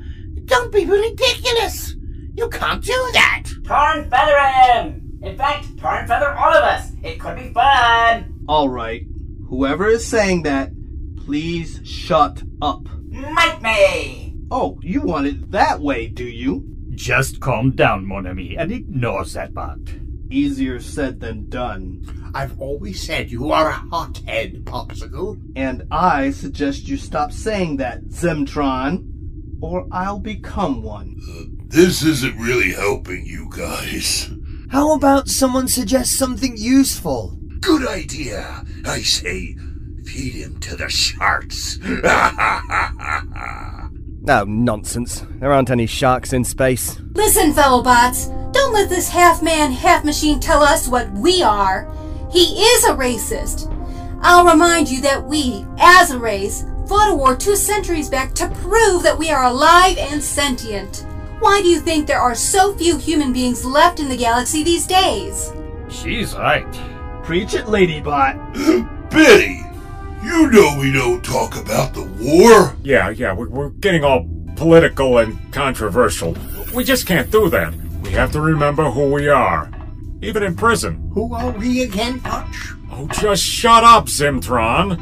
Don't 0.45 0.71
be 0.71 0.85
ridiculous. 0.85 1.92
You 2.35 2.49
can't 2.49 2.83
do 2.83 3.11
that. 3.13 3.45
Tar 3.65 3.99
and 3.99 4.11
feather 4.11 4.39
him! 4.39 5.19
In 5.23 5.37
fact, 5.37 5.79
tar 5.79 5.99
and 5.99 6.09
feather 6.09 6.33
all 6.33 6.53
of 6.53 6.65
us. 6.65 6.93
It 7.03 7.21
could 7.21 7.37
be 7.37 7.53
fun. 7.53 8.45
Alright, 8.49 9.07
whoever 9.49 9.87
is 9.87 10.07
saying 10.07 10.43
that, 10.43 10.71
please 11.25 11.81
shut 11.85 12.43
up. 12.61 12.89
Might 13.09 13.61
me! 13.63 14.35
Oh, 14.51 14.79
you 14.83 15.03
want 15.03 15.27
it 15.27 15.51
that 15.51 15.81
way, 15.81 16.09
do 16.09 16.25
you? 16.25 16.67
Just 16.91 17.41
calm 17.41 17.73
down, 17.73 18.07
mon 18.07 18.27
ami, 18.27 18.57
and 18.57 18.73
ignore 18.73 19.25
that 19.25 19.55
part. 19.55 19.81
Easier 20.31 20.81
said 20.81 21.21
than 21.21 21.49
done. 21.49 22.31
I've 22.35 22.59
always 22.59 23.03
said 23.03 23.31
you 23.31 23.53
are 23.53 23.69
a 23.69 23.73
hothead, 23.73 24.65
Popsicle. 24.65 25.41
And 25.55 25.85
I 25.91 26.31
suggest 26.31 26.89
you 26.89 26.97
stop 26.97 27.33
saying 27.33 27.77
that, 27.77 28.05
Zemtron, 28.05 29.09
or 29.61 29.87
I'll 29.93 30.19
become 30.19 30.83
one. 30.83 31.17
Uh, 31.29 31.62
This 31.73 32.03
isn't 32.03 32.39
really 32.39 32.73
helping 32.73 33.25
you 33.25 33.49
guys. 33.49 34.29
How 34.71 34.93
about 34.93 35.29
someone 35.29 35.69
suggest 35.69 36.19
something 36.19 36.55
useful? 36.59 37.39
Good 37.61 37.89
idea. 37.89 38.63
I 38.85 39.01
say, 39.01 39.57
feed 40.05 40.35
him 40.35 40.61
to 40.61 40.77
the 40.77 40.91
sharks. 40.91 41.79
Oh, 44.29 44.45
nonsense. 44.45 45.25
There 45.41 45.53
aren't 45.53 45.71
any 45.71 45.87
sharks 45.87 46.33
in 46.33 46.45
space. 46.45 46.97
Listen, 47.15 47.53
fellow 47.53 47.83
bots, 47.83 48.27
don't 48.53 48.73
let 48.73 48.89
this 48.89 49.09
half 49.09 49.43
man, 49.43 49.73
half 49.73 50.05
machine 50.05 50.39
tell 50.39 50.63
us 50.63 50.87
what 50.87 51.11
we 51.11 51.43
are. 51.43 51.93
He 52.31 52.63
is 52.63 52.85
a 52.85 52.95
racist. 52.95 53.69
I'll 54.21 54.47
remind 54.47 54.89
you 54.89 55.01
that 55.01 55.27
we, 55.27 55.67
as 55.81 56.13
a 56.13 56.21
race, 56.21 56.65
fought 56.87 57.11
a 57.11 57.17
war 57.17 57.35
two 57.35 57.57
centuries 57.57 58.09
back 58.09 58.33
to 58.35 58.49
prove 58.63 59.03
that 59.03 59.19
we 59.19 59.31
are 59.31 59.47
alive 59.47 59.99
and 59.99 60.23
sentient. 60.23 61.05
Why 61.43 61.61
do 61.61 61.67
you 61.67 61.81
think 61.81 62.07
there 62.07 62.21
are 62.21 62.37
so 62.37 62.73
few 62.77 62.97
human 62.97 63.33
beings 63.33 63.65
left 63.65 63.99
in 63.99 64.09
the 64.09 64.17
galaxy 64.17 64.63
these 64.63 64.87
days? 64.87 65.53
She's 65.89 66.37
right. 66.37 66.73
Preach 67.25 67.55
it, 67.55 67.65
Ladybot. 67.65 69.11
Betty, 69.11 69.61
you 70.23 70.49
know 70.53 70.79
we 70.79 70.93
don't 70.93 71.25
talk 71.25 71.57
about 71.57 71.95
the 71.95 72.05
war. 72.05 72.77
Yeah, 72.85 73.11
yeah, 73.11 73.33
we're, 73.33 73.49
we're 73.49 73.71
getting 73.71 74.05
all 74.05 74.25
political 74.55 75.19
and 75.19 75.53
controversial. 75.53 76.37
We 76.77 76.85
just 76.85 77.07
can't 77.07 77.29
do 77.33 77.51
that. 77.51 77.75
We 78.03 78.11
have 78.13 78.31
to 78.33 78.41
remember 78.41 78.89
who 78.89 79.11
we 79.11 79.29
are. 79.29 79.69
Even 80.23 80.45
in 80.45 80.55
prison. 80.55 81.11
Who 81.13 81.35
are 81.35 81.51
we 81.51 81.83
again, 81.83 82.21
Potch? 82.21 82.73
Oh, 82.93 83.09
just 83.09 83.43
shut 83.43 83.83
up, 83.83 84.07
Zimtron. 84.07 84.97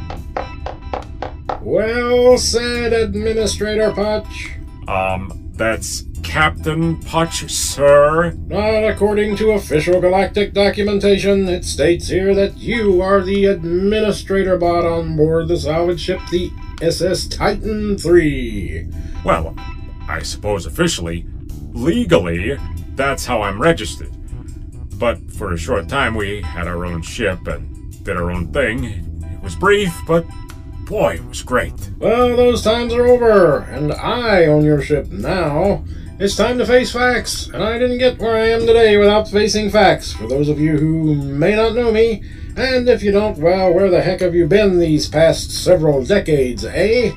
Well 1.60 2.38
said, 2.38 2.94
Administrator 2.94 3.92
Potch. 3.92 4.52
Um, 4.88 5.50
that's 5.52 6.04
Captain 6.30 6.96
Potch, 7.00 7.50
sir. 7.50 8.30
Not 8.46 8.84
according 8.84 9.34
to 9.38 9.50
official 9.50 10.00
galactic 10.00 10.52
documentation. 10.54 11.48
It 11.48 11.64
states 11.64 12.06
here 12.06 12.36
that 12.36 12.56
you 12.56 13.02
are 13.02 13.20
the 13.20 13.46
administrator 13.46 14.56
bot 14.56 14.86
on 14.86 15.16
board 15.16 15.48
the 15.48 15.56
salvage 15.56 16.00
ship, 16.00 16.20
the 16.30 16.52
SS 16.80 17.26
Titan 17.26 17.96
III. 17.98 18.88
Well, 19.24 19.56
I 20.08 20.22
suppose 20.22 20.66
officially, 20.66 21.26
legally, 21.72 22.56
that's 22.94 23.26
how 23.26 23.42
I'm 23.42 23.60
registered. 23.60 24.12
But 25.00 25.32
for 25.32 25.52
a 25.52 25.58
short 25.58 25.88
time, 25.88 26.14
we 26.14 26.42
had 26.42 26.68
our 26.68 26.86
own 26.86 27.02
ship 27.02 27.44
and 27.48 28.04
did 28.04 28.16
our 28.16 28.30
own 28.30 28.52
thing. 28.52 28.84
It 28.84 29.42
was 29.42 29.56
brief, 29.56 29.92
but 30.06 30.24
boy, 30.84 31.14
it 31.14 31.24
was 31.26 31.42
great. 31.42 31.90
Well, 31.98 32.36
those 32.36 32.62
times 32.62 32.94
are 32.94 33.08
over, 33.08 33.62
and 33.62 33.92
I 33.92 34.46
own 34.46 34.62
your 34.62 34.80
ship 34.80 35.08
now. 35.08 35.82
It's 36.20 36.36
time 36.36 36.58
to 36.58 36.66
face 36.66 36.92
facts, 36.92 37.46
and 37.46 37.64
I 37.64 37.78
didn't 37.78 37.96
get 37.96 38.18
where 38.18 38.36
I 38.36 38.50
am 38.50 38.66
today 38.66 38.98
without 38.98 39.26
facing 39.26 39.70
facts. 39.70 40.12
For 40.12 40.26
those 40.26 40.50
of 40.50 40.60
you 40.60 40.76
who 40.76 41.14
may 41.14 41.56
not 41.56 41.74
know 41.74 41.90
me, 41.90 42.22
and 42.58 42.86
if 42.90 43.02
you 43.02 43.10
don't, 43.10 43.38
well, 43.38 43.72
where 43.72 43.88
the 43.88 44.02
heck 44.02 44.20
have 44.20 44.34
you 44.34 44.46
been 44.46 44.78
these 44.78 45.08
past 45.08 45.50
several 45.50 46.04
decades, 46.04 46.62
eh? 46.62 47.12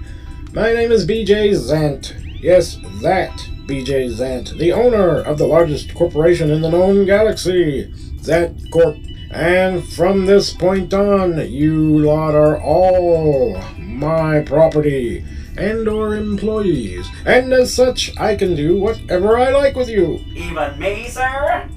My 0.54 0.72
name 0.72 0.90
is 0.94 1.06
BJ 1.06 1.50
Zant. 1.50 2.14
Yes, 2.42 2.78
that 3.02 3.38
BJ 3.68 4.10
Zant, 4.10 4.58
the 4.58 4.72
owner 4.72 5.18
of 5.18 5.38
the 5.38 5.48
largest 5.48 5.94
corporation 5.94 6.50
in 6.50 6.62
the 6.62 6.72
known 6.72 7.06
galaxy, 7.06 7.92
Zant 8.22 8.72
Corp. 8.72 8.96
And 9.32 9.86
from 9.86 10.28
this 10.28 10.54
point 10.54 10.94
on, 10.94 11.52
you 11.52 12.00
lot 12.00 12.36
are 12.36 12.58
all 12.58 13.62
my 13.78 14.40
property 14.44 15.26
and 15.58 15.88
or 15.88 16.16
employees, 16.16 17.08
and 17.26 17.54
as 17.54 17.74
such, 17.74 18.18
I 18.18 18.36
can 18.36 18.56
do 18.56 18.80
whatever 18.80 19.38
I 19.38 19.50
like 19.50 19.76
with 19.76 19.90
you. 19.90 20.24
Even 20.34 20.80
me, 20.80 21.08
sir? 21.08 21.70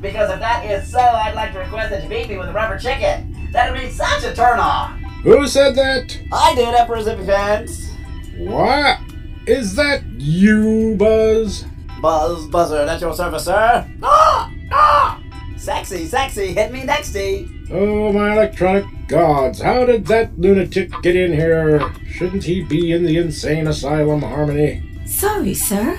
Because 0.00 0.30
if 0.30 0.40
that 0.40 0.64
is 0.64 0.90
so, 0.90 0.98
I'd 0.98 1.34
like 1.34 1.52
to 1.52 1.58
request 1.58 1.90
that 1.90 2.02
you 2.02 2.08
beat 2.08 2.28
me 2.28 2.38
with 2.38 2.48
a 2.48 2.52
rubber 2.52 2.78
chicken. 2.78 3.48
That 3.52 3.70
would 3.70 3.80
be 3.80 3.90
such 3.90 4.24
a 4.24 4.34
turn 4.34 4.58
on. 4.58 5.02
Who 5.22 5.46
said 5.46 5.74
that? 5.74 6.18
I 6.32 6.54
did, 6.54 6.74
Emperor's 6.74 7.04
Defense. 7.04 7.90
What? 8.38 8.98
Is 9.46 9.74
that 9.76 10.02
you, 10.18 10.96
Buzz? 10.96 11.64
Buzz, 12.00 12.46
buzzer, 12.48 12.78
at 12.78 13.00
your 13.00 13.14
service, 13.14 13.44
sir. 13.44 13.86
Ah! 14.02 14.52
Ah! 14.72 15.22
Sexy, 15.60 16.06
sexy, 16.06 16.54
hit 16.54 16.72
me 16.72 16.84
nexty. 16.84 17.68
Oh, 17.70 18.10
my 18.14 18.32
electronic 18.32 18.86
gods, 19.08 19.60
how 19.60 19.84
did 19.84 20.06
that 20.06 20.36
lunatic 20.40 20.90
get 21.02 21.14
in 21.14 21.34
here? 21.34 21.92
Shouldn't 22.10 22.44
he 22.44 22.62
be 22.64 22.92
in 22.92 23.04
the 23.04 23.18
insane 23.18 23.66
asylum, 23.66 24.22
Harmony? 24.22 24.82
Sorry, 25.04 25.52
sir. 25.52 25.98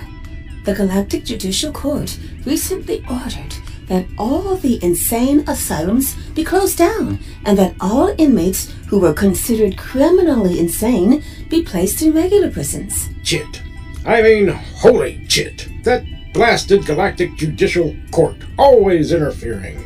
The 0.65 0.73
Galactic 0.73 1.25
Judicial 1.25 1.71
Court 1.71 2.17
recently 2.43 3.05
ordered 3.07 3.53
that 3.85 4.07
all 4.17 4.55
the 4.55 4.83
insane 4.83 5.47
asylums 5.47 6.15
be 6.33 6.43
closed 6.43 6.79
down 6.79 7.19
and 7.45 7.55
that 7.59 7.75
all 7.79 8.15
inmates 8.17 8.71
who 8.87 8.99
were 8.99 9.13
considered 9.13 9.77
criminally 9.77 10.59
insane 10.59 11.23
be 11.49 11.61
placed 11.61 12.01
in 12.01 12.13
regular 12.13 12.49
prisons. 12.49 13.09
Chit. 13.23 13.61
I 14.07 14.23
mean, 14.23 14.47
holy 14.47 15.23
chit. 15.27 15.67
That 15.83 16.03
blasted 16.33 16.85
Galactic 16.85 17.35
Judicial 17.35 17.95
Court, 18.11 18.35
always 18.57 19.11
interfering. 19.11 19.83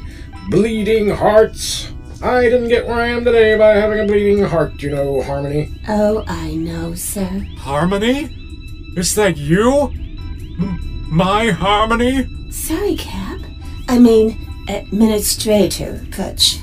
Bleeding 0.49 1.09
hearts. 1.09 1.91
I 2.21 2.43
didn't 2.43 2.69
get 2.69 2.85
where 2.85 3.01
I 3.01 3.07
am 3.07 3.25
today 3.25 3.57
by 3.57 3.73
having 3.75 3.99
a 3.99 4.05
bleeding 4.05 4.43
heart, 4.43 4.81
you 4.81 4.91
know, 4.91 5.21
Harmony. 5.21 5.71
Oh, 5.87 6.23
I 6.27 6.55
know, 6.55 6.95
sir. 6.95 7.45
Harmony? 7.57 8.29
Is 8.95 9.15
that 9.15 9.37
you? 9.37 9.91
M- 10.59 11.07
my 11.11 11.47
Harmony? 11.51 12.27
Sorry, 12.51 12.95
Cap. 12.95 13.39
I 13.89 13.99
mean, 13.99 14.37
administrator, 14.69 16.05
Putch. 16.11 16.59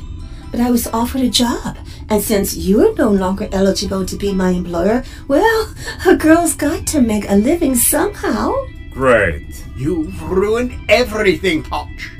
But 0.50 0.60
I 0.60 0.70
was 0.70 0.86
offered 0.88 1.22
a 1.22 1.30
job, 1.30 1.76
and 2.08 2.22
since 2.22 2.56
you're 2.56 2.94
no 2.96 3.10
longer 3.10 3.48
eligible 3.52 4.04
to 4.06 4.16
be 4.16 4.32
my 4.32 4.50
employer, 4.50 5.04
well, 5.28 5.74
a 6.06 6.14
girl's 6.16 6.54
got 6.54 6.86
to 6.88 7.00
make 7.00 7.28
a 7.28 7.34
living 7.36 7.74
somehow. 7.74 8.52
Great. 8.92 9.64
You've 9.76 10.22
ruined 10.22 10.72
everything, 10.88 11.62
Potch. 11.62 12.10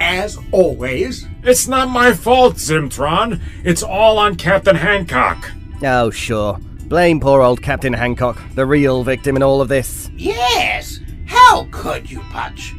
As 0.00 0.38
always. 0.52 1.26
It's 1.42 1.68
not 1.68 1.88
my 1.90 2.12
fault, 2.12 2.56
Zimtron. 2.56 3.40
It's 3.62 3.82
all 3.82 4.18
on 4.18 4.36
Captain 4.36 4.76
Hancock. 4.76 5.50
Oh, 5.82 6.10
sure. 6.10 6.58
Blame 6.86 7.20
poor 7.20 7.42
old 7.42 7.62
Captain 7.62 7.92
Hancock, 7.92 8.40
the 8.54 8.66
real 8.66 9.04
victim 9.04 9.36
in 9.36 9.42
all 9.42 9.60
of 9.60 9.68
this. 9.68 10.10
Yes! 10.14 11.00
How 11.26 11.66
could 11.70 12.10
you, 12.10 12.20
Putch? 12.30 12.74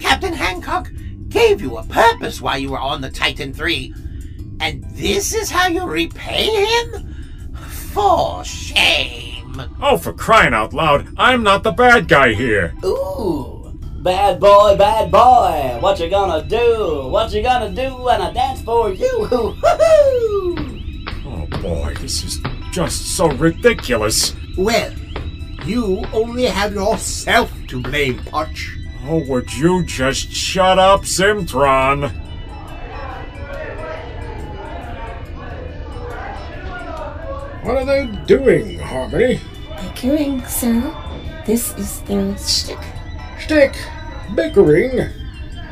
Captain 0.00 0.32
Hancock 0.32 0.90
gave 1.28 1.60
you 1.60 1.76
a 1.76 1.84
purpose 1.84 2.40
while 2.40 2.58
you 2.58 2.70
were 2.70 2.80
on 2.80 3.00
the 3.00 3.10
Titan 3.10 3.54
III, 3.58 3.94
and 4.60 4.84
this 4.90 5.34
is 5.34 5.50
how 5.50 5.68
you 5.68 5.84
repay 5.84 6.66
him? 6.66 7.14
For 7.92 8.44
shame! 8.44 9.29
Oh, 9.80 9.96
for 9.96 10.12
crying 10.12 10.54
out 10.54 10.72
loud, 10.72 11.08
I'm 11.16 11.42
not 11.42 11.62
the 11.62 11.72
bad 11.72 12.08
guy 12.08 12.32
here. 12.34 12.74
Ooh. 12.84 13.56
Bad 14.02 14.40
boy, 14.40 14.76
bad 14.78 15.10
boy. 15.10 15.78
What 15.80 16.00
you 16.00 16.08
gonna 16.08 16.46
do? 16.46 17.08
What 17.08 17.32
you 17.32 17.42
gonna 17.42 17.70
do 17.70 17.96
when 18.02 18.22
I 18.22 18.32
dance 18.32 18.62
for 18.62 18.90
you? 18.92 19.28
Oh 21.32 21.46
boy, 21.62 21.94
this 22.00 22.24
is 22.24 22.38
just 22.72 23.16
so 23.16 23.28
ridiculous. 23.32 24.34
Well, 24.56 24.92
you 25.64 26.04
only 26.12 26.46
have 26.46 26.74
yourself 26.74 27.52
to 27.68 27.80
blame, 27.82 28.18
Potch. 28.24 28.76
Oh, 29.06 29.24
would 29.28 29.52
you 29.52 29.84
just 29.84 30.32
shut 30.32 30.78
up, 30.78 31.02
Zimtron? 31.02 32.12
What 37.62 37.76
are 37.76 37.84
they 37.84 38.06
doing, 38.26 38.78
Harmony? 38.78 39.40
Bickering, 39.82 40.44
sir. 40.46 40.94
This 41.44 41.76
is 41.76 42.00
their 42.02 42.36
shtick. 42.38 42.78
Shtick? 43.38 43.76
Bickering? 44.34 45.10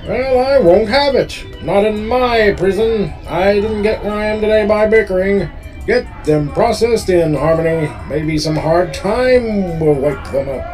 Well, 0.06 0.38
I 0.38 0.58
won't 0.58 0.88
have 0.88 1.14
it. 1.14 1.44
Not 1.62 1.84
in 1.86 2.06
my 2.06 2.54
prison. 2.58 3.12
I 3.26 3.54
didn't 3.54 3.82
get 3.82 4.04
where 4.04 4.12
I 4.12 4.26
am 4.26 4.40
today 4.40 4.66
by 4.66 4.86
bickering. 4.86 5.48
Get 5.86 6.24
them 6.24 6.50
processed 6.52 7.08
in, 7.08 7.34
Harmony. 7.34 7.90
Maybe 8.08 8.36
some 8.36 8.56
hard 8.56 8.92
time 8.92 9.80
will 9.80 9.94
wake 9.94 10.22
them 10.24 10.48
up. 10.50 10.64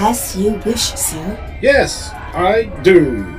As 0.00 0.36
you 0.36 0.52
wish, 0.66 0.92
sir. 0.94 1.58
Yes, 1.62 2.10
I 2.34 2.64
do. 2.82 3.37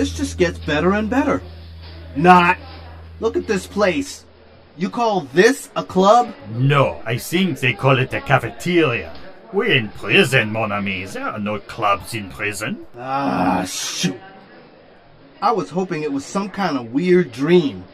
This 0.00 0.16
just 0.16 0.38
gets 0.38 0.58
better 0.58 0.94
and 0.94 1.10
better. 1.10 1.42
Not. 2.16 2.56
Look 3.20 3.36
at 3.36 3.46
this 3.46 3.66
place. 3.66 4.24
You 4.78 4.88
call 4.88 5.28
this 5.34 5.68
a 5.76 5.84
club? 5.84 6.34
No, 6.54 7.02
I 7.04 7.18
think 7.18 7.60
they 7.60 7.74
call 7.74 7.98
it 7.98 8.14
a 8.14 8.22
cafeteria. 8.22 9.12
We're 9.52 9.72
in 9.76 9.90
prison, 9.90 10.52
mon 10.52 10.72
ami. 10.72 11.04
There 11.04 11.28
are 11.28 11.38
no 11.38 11.58
clubs 11.58 12.14
in 12.14 12.30
prison. 12.30 12.86
Ah, 12.96 13.66
shoot. 13.68 14.18
I 15.42 15.52
was 15.52 15.68
hoping 15.68 16.02
it 16.02 16.12
was 16.14 16.24
some 16.24 16.48
kind 16.48 16.78
of 16.78 16.94
weird 16.94 17.30
dream. 17.30 17.84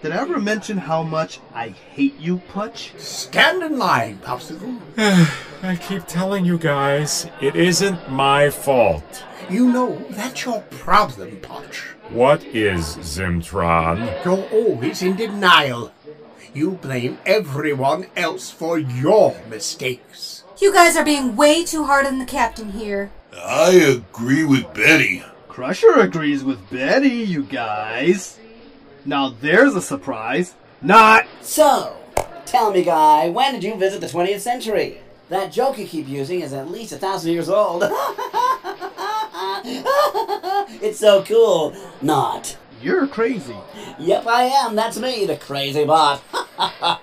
Did 0.00 0.12
I 0.12 0.22
ever 0.22 0.40
mention 0.40 0.78
how 0.78 1.02
much 1.02 1.40
I 1.54 1.68
hate 1.68 2.18
you, 2.18 2.38
Putch? 2.38 2.92
Stand 2.96 3.62
in 3.62 3.76
line, 3.76 4.16
Popsicle. 4.22 4.80
I 5.62 5.76
keep 5.76 6.06
telling 6.06 6.46
you 6.46 6.56
guys, 6.56 7.28
it 7.42 7.54
isn't 7.54 8.10
my 8.10 8.48
fault. 8.48 9.24
You 9.48 9.70
know 9.70 10.04
that's 10.10 10.44
your 10.44 10.62
problem, 10.70 11.36
Potch. 11.40 11.94
What 12.10 12.42
is 12.44 12.96
Zimtron? 12.96 14.24
You're 14.24 14.48
always 14.50 15.02
in 15.02 15.14
denial. 15.14 15.92
You 16.52 16.72
blame 16.72 17.18
everyone 17.24 18.06
else 18.16 18.50
for 18.50 18.76
your 18.76 19.36
mistakes. 19.48 20.42
You 20.58 20.72
guys 20.72 20.96
are 20.96 21.04
being 21.04 21.36
way 21.36 21.64
too 21.64 21.84
hard 21.84 22.06
on 22.06 22.18
the 22.18 22.24
captain 22.24 22.72
here. 22.72 23.12
I 23.36 23.70
agree 23.72 24.44
with 24.44 24.74
Betty. 24.74 25.22
Crusher 25.46 26.00
agrees 26.00 26.42
with 26.42 26.68
Betty, 26.68 27.08
you 27.08 27.44
guys. 27.44 28.40
Now 29.04 29.28
there's 29.28 29.76
a 29.76 29.82
surprise. 29.82 30.54
Not. 30.82 31.24
So, 31.40 31.96
tell 32.46 32.72
me, 32.72 32.82
guy, 32.82 33.28
when 33.28 33.54
did 33.54 33.62
you 33.62 33.76
visit 33.76 34.00
the 34.00 34.08
20th 34.08 34.40
century? 34.40 34.98
That 35.28 35.52
joke 35.52 35.78
you 35.78 35.86
keep 35.86 36.08
using 36.08 36.40
is 36.40 36.52
at 36.52 36.70
least 36.70 36.92
a 36.92 36.96
thousand 36.96 37.32
years 37.32 37.48
old. 37.48 37.84
it's 40.82 40.98
so 41.00 41.22
cool. 41.24 41.74
Not. 42.02 42.56
You're 42.82 43.06
crazy. 43.06 43.56
Yep, 43.98 44.26
I 44.26 44.42
am. 44.44 44.74
That's 44.76 44.98
me, 44.98 45.24
the 45.24 45.36
crazy 45.36 45.84
bot. 45.84 46.22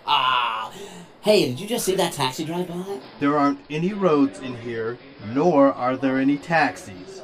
hey, 1.21 1.47
did 1.47 1.59
you 1.59 1.67
just 1.67 1.85
see 1.85 1.95
that 1.95 2.13
taxi 2.13 2.45
drive 2.45 2.67
by? 2.67 2.99
There 3.19 3.37
aren't 3.37 3.59
any 3.69 3.93
roads 3.93 4.39
in 4.39 4.55
here, 4.57 4.97
nor 5.27 5.73
are 5.73 5.97
there 5.97 6.19
any 6.19 6.37
taxis. 6.37 7.21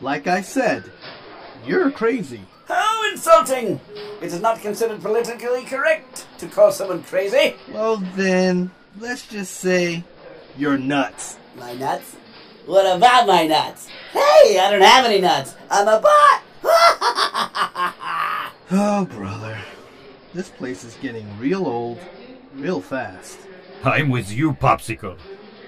Like 0.00 0.26
I 0.26 0.40
said, 0.40 0.90
you're 1.64 1.90
crazy. 1.90 2.42
How 2.66 3.10
insulting! 3.10 3.80
It 4.20 4.32
is 4.32 4.40
not 4.40 4.60
considered 4.60 5.00
politically 5.00 5.64
correct 5.64 6.26
to 6.38 6.48
call 6.48 6.72
someone 6.72 7.02
crazy. 7.02 7.54
Well, 7.70 7.98
then, 8.16 8.70
let's 8.98 9.26
just 9.26 9.54
say 9.54 10.04
you're 10.56 10.78
nuts. 10.78 11.36
My 11.56 11.74
nuts? 11.74 12.16
What 12.66 12.96
about 12.96 13.26
my 13.26 13.46
nuts? 13.46 13.88
Hey, 14.12 14.58
I 14.58 14.68
don't 14.70 14.82
have 14.82 15.04
any 15.04 15.20
nuts. 15.20 15.54
I'm 15.70 15.88
a 15.88 16.00
bot. 16.00 16.42
Oh, 18.74 19.04
brother. 19.04 19.58
This 20.32 20.48
place 20.48 20.82
is 20.82 20.94
getting 21.02 21.26
real 21.38 21.66
old, 21.66 21.98
real 22.54 22.80
fast. 22.80 23.38
I'm 23.84 24.08
with 24.08 24.32
you, 24.32 24.54
Popsicle. 24.54 25.18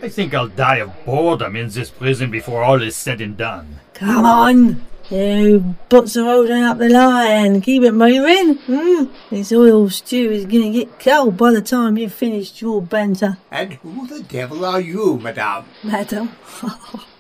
I 0.00 0.09
think 0.09 0.33
I'll 0.33 0.48
die 0.48 0.76
of 0.76 1.04
boredom 1.04 1.54
in 1.54 1.68
this 1.68 1.90
prison 1.90 2.30
before 2.30 2.64
all 2.64 2.80
is 2.80 2.96
said 2.96 3.20
and 3.20 3.37
done. 3.37 3.80
Come 3.92 4.24
on! 4.24 4.87
You 5.10 5.76
butts 5.90 6.16
are 6.16 6.24
holding 6.24 6.62
up 6.62 6.78
the 6.78 6.88
line. 6.88 7.60
Keep 7.60 7.82
it 7.82 7.92
moving. 7.92 8.54
Hmm? 8.54 9.04
This 9.28 9.52
oil 9.52 9.90
stew 9.90 10.30
is 10.30 10.46
going 10.46 10.72
to 10.72 10.78
get 10.78 10.98
cold 10.98 11.36
by 11.36 11.52
the 11.52 11.60
time 11.60 11.98
you've 11.98 12.14
finished 12.14 12.62
your 12.62 12.80
banter. 12.80 13.36
And 13.50 13.74
who 13.74 14.06
the 14.06 14.22
devil 14.22 14.64
are 14.64 14.80
you, 14.80 15.18
madame? 15.18 15.66
Madam? 15.82 16.30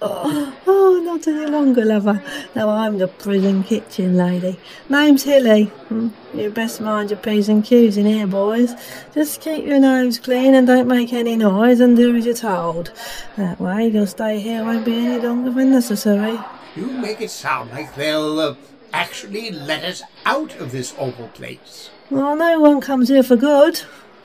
oh, 0.00 1.02
not 1.04 1.28
any 1.28 1.44
longer, 1.50 1.84
lover. 1.84 2.22
No, 2.56 2.70
I'm 2.70 2.96
the 2.96 3.06
prison 3.06 3.62
kitchen 3.62 4.16
lady. 4.16 4.58
Name's 4.88 5.24
Hilly. 5.24 5.64
Hmm? 5.64 6.08
You 6.32 6.48
best 6.48 6.80
mind 6.80 7.10
your 7.10 7.18
P's 7.18 7.50
and 7.50 7.62
Q's 7.62 7.98
in 7.98 8.06
here, 8.06 8.26
boys. 8.26 8.74
Just 9.12 9.42
keep 9.42 9.66
your 9.66 9.78
nose 9.78 10.18
clean 10.18 10.54
and 10.54 10.66
don't 10.66 10.88
make 10.88 11.12
any 11.12 11.36
noise 11.36 11.80
and 11.80 11.96
do 11.96 12.16
as 12.16 12.24
you're 12.24 12.34
told. 12.34 12.92
That 13.36 13.60
way, 13.60 13.88
your 13.88 14.06
stay 14.06 14.40
here 14.40 14.64
won't 14.64 14.86
be 14.86 14.94
any 14.94 15.20
longer 15.20 15.50
than 15.50 15.72
necessary. 15.72 16.38
You 16.76 16.86
make 16.86 17.20
it 17.20 17.30
sound 17.30 17.70
like 17.70 17.94
they'll 17.94 18.40
uh, 18.40 18.54
actually 18.92 19.50
let 19.50 19.84
us 19.84 20.02
out 20.26 20.56
of 20.56 20.72
this 20.72 20.94
awful 20.98 21.28
place. 21.28 21.90
Well, 22.10 22.36
no 22.36 22.60
one 22.60 22.80
comes 22.80 23.08
here 23.08 23.22
for 23.22 23.36
good. 23.36 23.82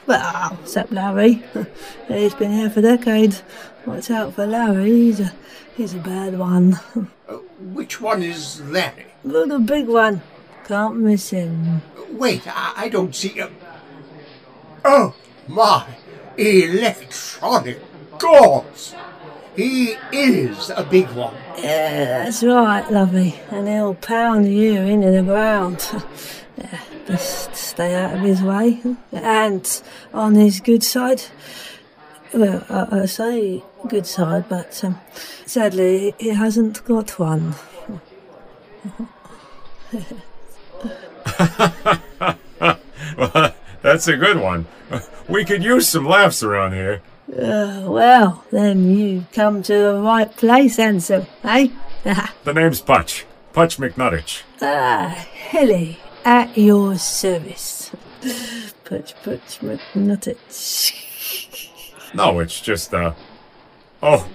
Well, 0.08 0.58
except 0.62 0.92
Larry. 0.92 1.44
he's 2.08 2.34
been 2.34 2.52
here 2.52 2.70
for 2.70 2.82
decades. 2.82 3.44
Watch 3.86 4.10
out 4.10 4.34
for 4.34 4.48
Larry. 4.48 4.90
He's 4.92 5.20
a, 5.20 5.34
he's 5.78 5.94
a 5.94 6.00
bad 6.00 6.38
one. 6.38 6.80
Uh, 7.30 7.38
which 7.74 8.02
one 8.02 8.24
is 8.24 8.60
Larry? 8.62 9.06
the 9.24 9.60
big 9.64 9.88
one. 9.88 10.24
Can't 10.66 10.96
miss 10.96 11.30
him. 11.30 11.84
Wait, 12.10 12.42
I, 12.48 12.74
I 12.76 12.90
don't 12.90 13.16
see 13.16 13.28
him. 13.28 13.56
Oh, 14.84 15.14
my 15.48 15.86
electronic 16.38 17.80
gauze! 18.18 18.96
He 19.56 19.96
is 20.12 20.70
a 20.70 20.84
big 20.84 21.10
one. 21.12 21.34
Yeah, 21.58 22.24
that's 22.24 22.44
right, 22.44 22.90
lovey. 22.92 23.40
And 23.52 23.68
he'll 23.68 23.96
pound 23.96 24.48
you 24.54 24.74
into 24.82 25.12
the 25.12 25.24
ground. 25.24 25.86
yeah, 26.58 26.80
just 27.08 27.56
stay 27.56 27.96
out 27.96 28.16
of 28.16 28.22
his 28.22 28.42
way. 28.42 28.82
And 29.12 29.82
on 30.14 30.36
his 30.36 30.60
good 30.60 30.84
side, 30.84 31.24
well, 32.34 32.64
I, 32.70 33.02
I 33.02 33.06
say 33.06 33.64
good 33.88 34.06
side, 34.06 34.48
but 34.48 34.84
um, 34.84 35.00
sadly 35.46 36.14
he 36.20 36.30
hasn't 36.30 36.84
got 36.86 37.18
one. 37.20 37.56
well, 43.18 43.54
that's 43.82 44.08
a 44.08 44.18
good 44.18 44.40
one. 44.40 44.68
We 45.28 45.46
could 45.46 45.64
use 45.64 45.88
some 45.88 46.06
laughs 46.06 46.44
around 46.44 46.74
here. 46.74 47.02
Uh, 47.38 47.84
well, 47.86 48.44
then 48.52 48.98
you've 48.98 49.32
come 49.32 49.62
to 49.62 49.74
the 49.74 50.02
right 50.02 50.36
place, 50.36 50.80
Ansel, 50.80 51.28
eh? 51.44 51.68
the 52.44 52.54
name's 52.54 52.82
Putch. 52.82 53.26
Putch 53.54 53.78
McNuttich. 53.78 54.42
Ah, 54.62 55.28
Hilly, 55.32 56.00
at 56.26 56.58
your 56.58 56.98
service. 56.98 57.92
Putch, 58.84 59.14
Putch 59.24 59.60
McNuttich. 59.60 61.06
No, 62.12 62.40
it's 62.40 62.60
just, 62.60 62.92
uh... 62.92 63.14
Oh, 64.02 64.28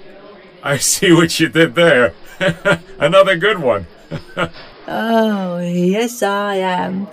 I 0.63 0.77
see 0.77 1.13
what 1.13 1.41
you 1.41 1.49
did 1.49 1.75
there. 1.75 2.15
Another 3.01 3.37
good 3.37 3.59
one. 3.59 3.89
oh, 4.87 5.59
yes, 5.59 6.23
I 6.23 6.55
am. 6.55 7.09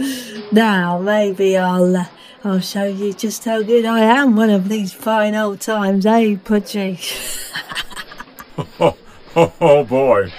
Now, 0.52 1.00
maybe 1.00 1.58
I'll... 1.58 1.98
Uh, 1.98 2.06
I'll 2.44 2.60
show 2.60 2.86
you 2.86 3.14
just 3.14 3.46
how 3.46 3.62
good 3.62 3.86
I 3.86 4.00
am 4.00 4.36
one 4.36 4.50
of 4.50 4.68
these 4.68 4.92
fine 4.92 5.36
old 5.36 5.60
times, 5.60 6.08
eh, 6.08 6.38
Putchy? 6.44 7.00
oh, 8.80 8.98
oh, 9.36 9.54
oh, 9.62 9.84
boy. 9.84 10.32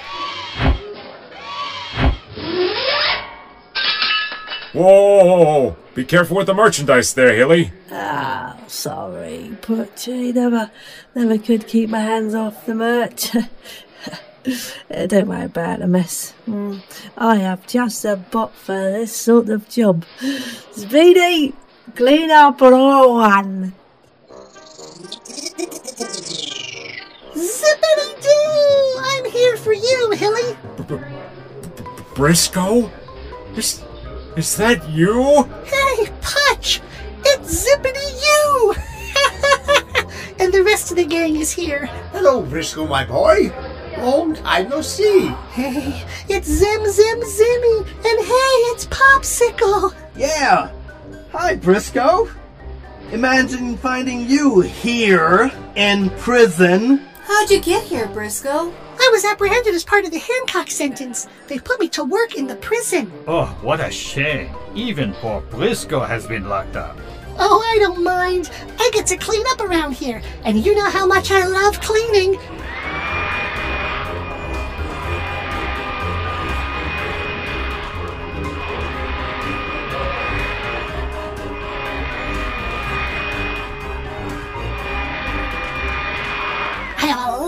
Whoa! 4.73 5.77
Be 5.95 6.05
careful 6.05 6.39
with 6.39 6.47
the 6.47 6.55
merchandise 6.55 7.15
there, 7.15 7.37
Hilly. 7.37 7.71
Ah, 7.93 8.57
oh, 8.59 8.65
sorry, 8.67 9.57
Putchy. 9.63 10.33
Never, 10.33 10.73
never 11.15 11.39
could 11.39 11.69
keep 11.69 11.89
my 11.89 12.01
hands 12.01 12.35
off 12.35 12.67
the 12.67 12.75
merch. 12.75 13.31
Don't 15.07 15.29
worry 15.29 15.45
about 15.45 15.79
the 15.79 15.87
mess. 15.87 16.35
Mm. 16.49 16.83
I 17.17 17.37
have 17.37 17.65
just 17.69 18.05
a 18.05 18.17
bot 18.17 18.57
for 18.57 18.91
this 18.91 19.15
sort 19.15 19.51
of 19.51 19.69
job. 19.69 20.05
Speedy, 20.73 21.55
Clean 21.95 22.31
up 22.31 22.61
one. 22.61 23.75
Zippity 27.35 28.23
doo! 28.23 29.01
I'm 29.03 29.31
here 29.31 29.57
for 29.57 29.73
you, 29.73 30.11
Hilly. 30.13 30.57
Briscoe? 32.15 32.91
Is, 33.57 33.83
is 34.37 34.57
that 34.57 34.89
you? 34.89 35.43
Hey, 35.65 36.09
Putch! 36.23 36.81
It's 37.27 37.67
Zippity 37.67 38.09
you! 38.27 38.75
and 40.41 40.55
the 40.55 40.63
rest 40.63 40.93
of 40.93 40.97
the 40.97 41.05
gang 41.05 41.37
is 41.37 41.53
here. 41.53 41.87
Hello, 42.13 42.43
Briscoe, 42.43 42.87
my 42.87 43.05
boy. 43.05 43.53
Long 43.99 44.35
time 44.35 44.71
no 44.71 44.81
see. 44.81 45.27
Hey, 45.53 46.07
it's 46.29 46.49
Zim 46.49 46.87
Zim 46.87 47.21
Zimmy, 47.21 47.79
and 47.81 48.27
hey, 48.27 48.57
it's 48.73 48.87
Popsicle. 48.87 49.95
Yeah, 50.17 50.71
Hi, 51.33 51.55
Briscoe. 51.57 52.29
Imagine 53.11 53.79
finding 53.79 54.29
you 54.29 54.61
here 54.61 55.51
in 55.77 56.11
prison. 56.19 56.99
How'd 57.25 57.51
you 57.51 57.59
get 57.59 57.83
here, 57.85 58.07
Briscoe? 58.09 58.71
I 58.71 59.09
was 59.11 59.25
apprehended 59.25 59.75
as 59.75 59.83
part 59.83 60.05
of 60.05 60.11
the 60.11 60.19
Hancock 60.19 60.71
sentence. 60.71 61.29
They 61.49 61.59
put 61.59 61.81
me 61.81 61.89
to 61.89 62.05
work 62.05 62.37
in 62.37 62.47
the 62.47 62.57
prison. 62.57 63.11
Oh, 63.27 63.47
what 63.63 63.81
a 63.81 63.91
shame. 63.91 64.55
Even 64.75 65.15
poor 65.15 65.41
Briscoe 65.41 66.01
has 66.01 66.27
been 66.27 66.51
locked 66.51 66.77
up. 66.77 66.99
Oh, 67.39 67.63
I 67.67 67.79
don't 67.79 68.05
mind. 68.05 68.51
I 68.79 68.91
get 68.93 69.07
to 69.07 69.17
clean 69.17 69.45
up 69.53 69.63
around 69.63 69.93
here, 69.93 70.21
and 70.45 70.63
you 70.65 70.75
know 70.75 70.91
how 70.91 71.07
much 71.07 71.31
I 71.31 71.47
love 71.47 71.81
cleaning. 71.81 72.39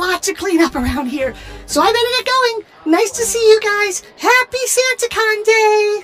Lot 0.07 0.23
to 0.25 0.35
clean 0.35 0.61
up 0.61 0.75
around 0.75 1.07
here, 1.07 1.35
so 1.64 1.81
I 1.81 1.90
better 1.90 2.11
get 2.19 2.27
going. 2.27 2.64
Nice 2.95 3.11
to 3.12 3.23
see 3.23 3.38
you 3.38 3.59
guys. 3.62 4.03
Happy 4.19 4.59
Santicon 4.67 5.45
Day! 5.45 6.03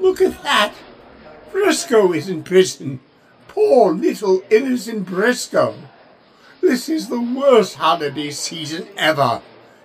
Look 0.00 0.20
at 0.20 0.42
that. 0.42 0.74
Briscoe 1.52 2.12
is 2.12 2.28
in 2.28 2.42
prison. 2.42 2.98
Poor 3.46 3.92
little 3.94 4.42
innocent 4.50 5.06
Briscoe. 5.06 5.76
This 6.60 6.88
is 6.88 7.08
the 7.08 7.20
worst 7.20 7.76
holiday 7.76 8.32
season 8.32 8.88
ever. 8.96 9.42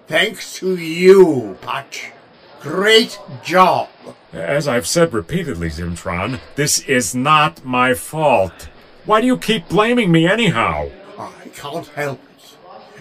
Thanks 0.07 0.55
to 0.55 0.75
you, 0.75 1.55
Putch. 1.61 2.13
Great 2.61 3.19
job. 3.43 3.89
As 4.33 4.67
I've 4.67 4.87
said 4.87 5.13
repeatedly, 5.13 5.69
Zimtron, 5.69 6.39
this 6.55 6.79
is 6.79 7.13
not 7.13 7.63
my 7.63 7.93
fault. 7.93 8.69
Why 9.05 9.21
do 9.21 9.27
you 9.27 9.37
keep 9.37 9.69
blaming 9.69 10.11
me 10.11 10.25
anyhow? 10.27 10.89
Can't 11.55 11.87
help 11.87 12.19
it. 12.37 12.57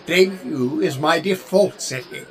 Debut 0.07 0.81
is 0.81 0.99
my 0.99 1.21
default 1.21 1.81
setting. 1.81 2.27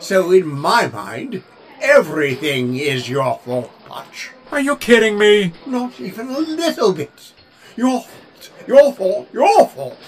So 0.00 0.30
in 0.30 0.46
my 0.46 0.86
mind, 0.88 1.42
everything 1.80 2.76
is 2.76 3.08
your 3.08 3.38
fault, 3.38 3.70
Putch. 3.86 4.30
Are 4.52 4.60
you 4.60 4.76
kidding 4.76 5.18
me? 5.18 5.52
Not 5.66 6.00
even 6.00 6.28
a 6.28 6.38
little 6.38 6.92
bit. 6.92 7.32
Your 7.76 8.02
fault, 8.02 8.50
your 8.66 8.92
fault, 8.92 9.28
your 9.32 9.68
fault. 9.68 9.98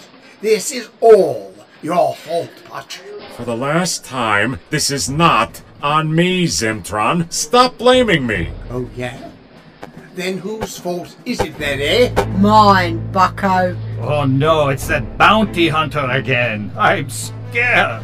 This 0.40 0.70
is 0.72 0.88
all 1.00 1.54
your 1.82 2.14
fault, 2.14 2.50
Putch. 2.64 3.00
For 3.36 3.44
the 3.44 3.56
last 3.56 4.04
time, 4.04 4.60
this 4.70 4.90
is 4.90 5.08
not 5.08 5.62
on 5.82 6.14
me, 6.14 6.44
Zimtron. 6.46 7.32
Stop 7.32 7.78
blaming 7.78 8.26
me. 8.26 8.50
Oh, 8.70 8.88
yeah? 8.96 9.29
Then 10.20 10.36
whose 10.36 10.76
fault 10.76 11.16
is 11.24 11.40
it 11.40 11.56
then, 11.56 11.80
eh? 11.80 12.26
Mine, 12.36 13.10
bucko. 13.10 13.74
Oh 14.02 14.26
no, 14.26 14.68
it's 14.68 14.86
that 14.88 15.16
bounty 15.16 15.68
hunter 15.68 16.06
again. 16.10 16.70
I'm 16.76 17.08
scared. 17.08 18.02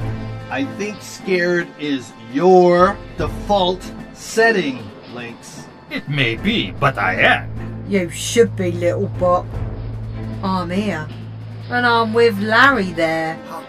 I 0.48 0.64
think 0.78 1.02
scared 1.02 1.68
is 1.78 2.14
your 2.32 2.96
default 3.18 3.82
setting, 4.14 4.78
Lynx. 5.12 5.66
It 5.90 6.08
may 6.08 6.36
be, 6.36 6.70
but 6.70 6.96
I 6.96 7.20
am. 7.20 7.84
You 7.86 8.08
should 8.08 8.56
be, 8.56 8.72
little 8.72 9.08
bot. 9.20 9.44
I'm 10.42 10.70
here. 10.70 11.06
And 11.68 11.84
I'm 11.84 12.14
with 12.14 12.38
Larry 12.38 12.92
there. 12.92 13.34
How, 13.44 13.64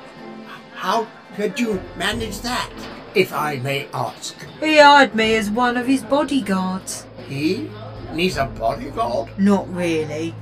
how 0.73 1.07
could 1.35 1.59
you 1.59 1.81
manage 1.97 2.39
that, 2.47 2.71
if 3.13 3.33
I 3.33 3.57
may 3.57 3.89
ask? 3.93 4.37
He 4.61 4.77
hired 4.77 5.15
me 5.15 5.35
as 5.35 5.49
one 5.51 5.75
of 5.75 5.85
his 5.85 6.01
bodyguards. 6.01 7.05
He 7.27 7.69
needs 8.13 8.37
a 8.37 8.45
bodyguard? 8.45 9.29
Not 9.37 9.67
really. 9.73 10.33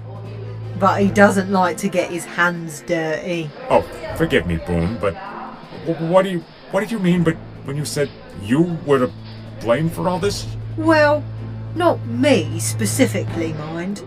but 0.80 1.02
he 1.02 1.10
doesn't 1.10 1.50
like 1.52 1.78
to 1.78 1.88
get 1.88 2.10
his 2.12 2.26
hands 2.26 2.82
dirty. 2.82 3.50
Oh, 3.70 3.82
forgive 4.18 4.46
me, 4.46 4.58
Boone, 4.58 4.98
but 5.00 5.14
what 6.00 6.24
do 6.24 6.30
you 6.32 6.44
what 6.72 6.82
did 6.82 6.92
you 6.92 7.00
mean? 7.00 7.24
But 7.24 7.36
when 7.64 7.78
you 7.78 7.86
said 7.86 8.10
you 8.42 8.78
were 8.86 9.00
to 9.00 9.12
blame 9.62 9.90
for 9.90 10.10
all 10.10 10.20
this? 10.20 10.46
Well, 10.78 11.24
not 11.76 12.06
me 12.06 12.60
specifically, 12.60 13.54
mind, 13.54 14.04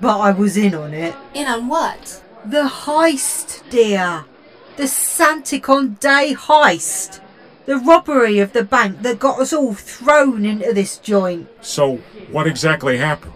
but 0.00 0.18
I 0.20 0.30
was 0.32 0.56
in 0.58 0.74
on 0.74 0.92
it. 0.92 1.14
In 1.34 1.46
on 1.46 1.68
what? 1.68 2.22
The 2.44 2.64
heist, 2.64 3.68
dear. 3.70 4.24
The 4.76 4.84
Santicon 4.84 5.98
Day 6.00 6.34
heist. 6.34 7.20
The 7.66 7.76
robbery 7.76 8.38
of 8.38 8.52
the 8.52 8.64
bank 8.64 9.02
that 9.02 9.18
got 9.18 9.38
us 9.38 9.52
all 9.52 9.74
thrown 9.74 10.44
into 10.44 10.72
this 10.72 10.98
joint. 10.98 11.48
So 11.60 11.96
what 12.30 12.46
exactly 12.46 12.98
happened? 12.98 13.34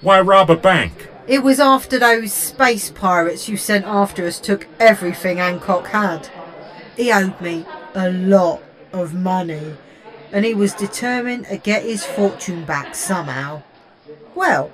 Why 0.00 0.20
rob 0.20 0.50
a 0.50 0.56
bank? 0.56 1.08
It 1.26 1.42
was 1.42 1.60
after 1.60 1.98
those 1.98 2.32
space 2.32 2.90
pirates 2.90 3.48
you 3.48 3.56
sent 3.56 3.86
after 3.86 4.26
us 4.26 4.40
took 4.40 4.66
everything 4.80 5.36
Hancock 5.36 5.86
had. 5.88 6.28
He 6.96 7.12
owed 7.12 7.40
me 7.40 7.64
a 7.94 8.10
lot 8.10 8.62
of 8.92 9.14
money, 9.14 9.76
and 10.32 10.44
he 10.44 10.54
was 10.54 10.74
determined 10.74 11.46
to 11.46 11.56
get 11.56 11.84
his 11.84 12.04
fortune 12.04 12.64
back 12.64 12.94
somehow. 12.94 13.62
Well, 14.34 14.70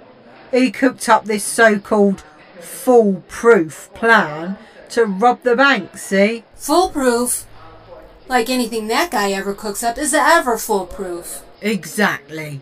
he 0.50 0.70
cooked 0.70 1.08
up 1.08 1.26
this 1.26 1.44
so-called 1.44 2.24
foolproof 2.60 3.90
plan 3.94 4.56
to 4.90 5.04
rob 5.04 5.42
the 5.42 5.56
bank, 5.56 5.98
see? 5.98 6.44
Foolproof? 6.54 7.46
Like 8.28 8.50
anything 8.50 8.88
that 8.88 9.12
guy 9.12 9.30
ever 9.32 9.54
cooks 9.54 9.82
up 9.82 9.98
is 9.98 10.12
ever 10.12 10.58
foolproof. 10.58 11.44
Exactly. 11.60 12.60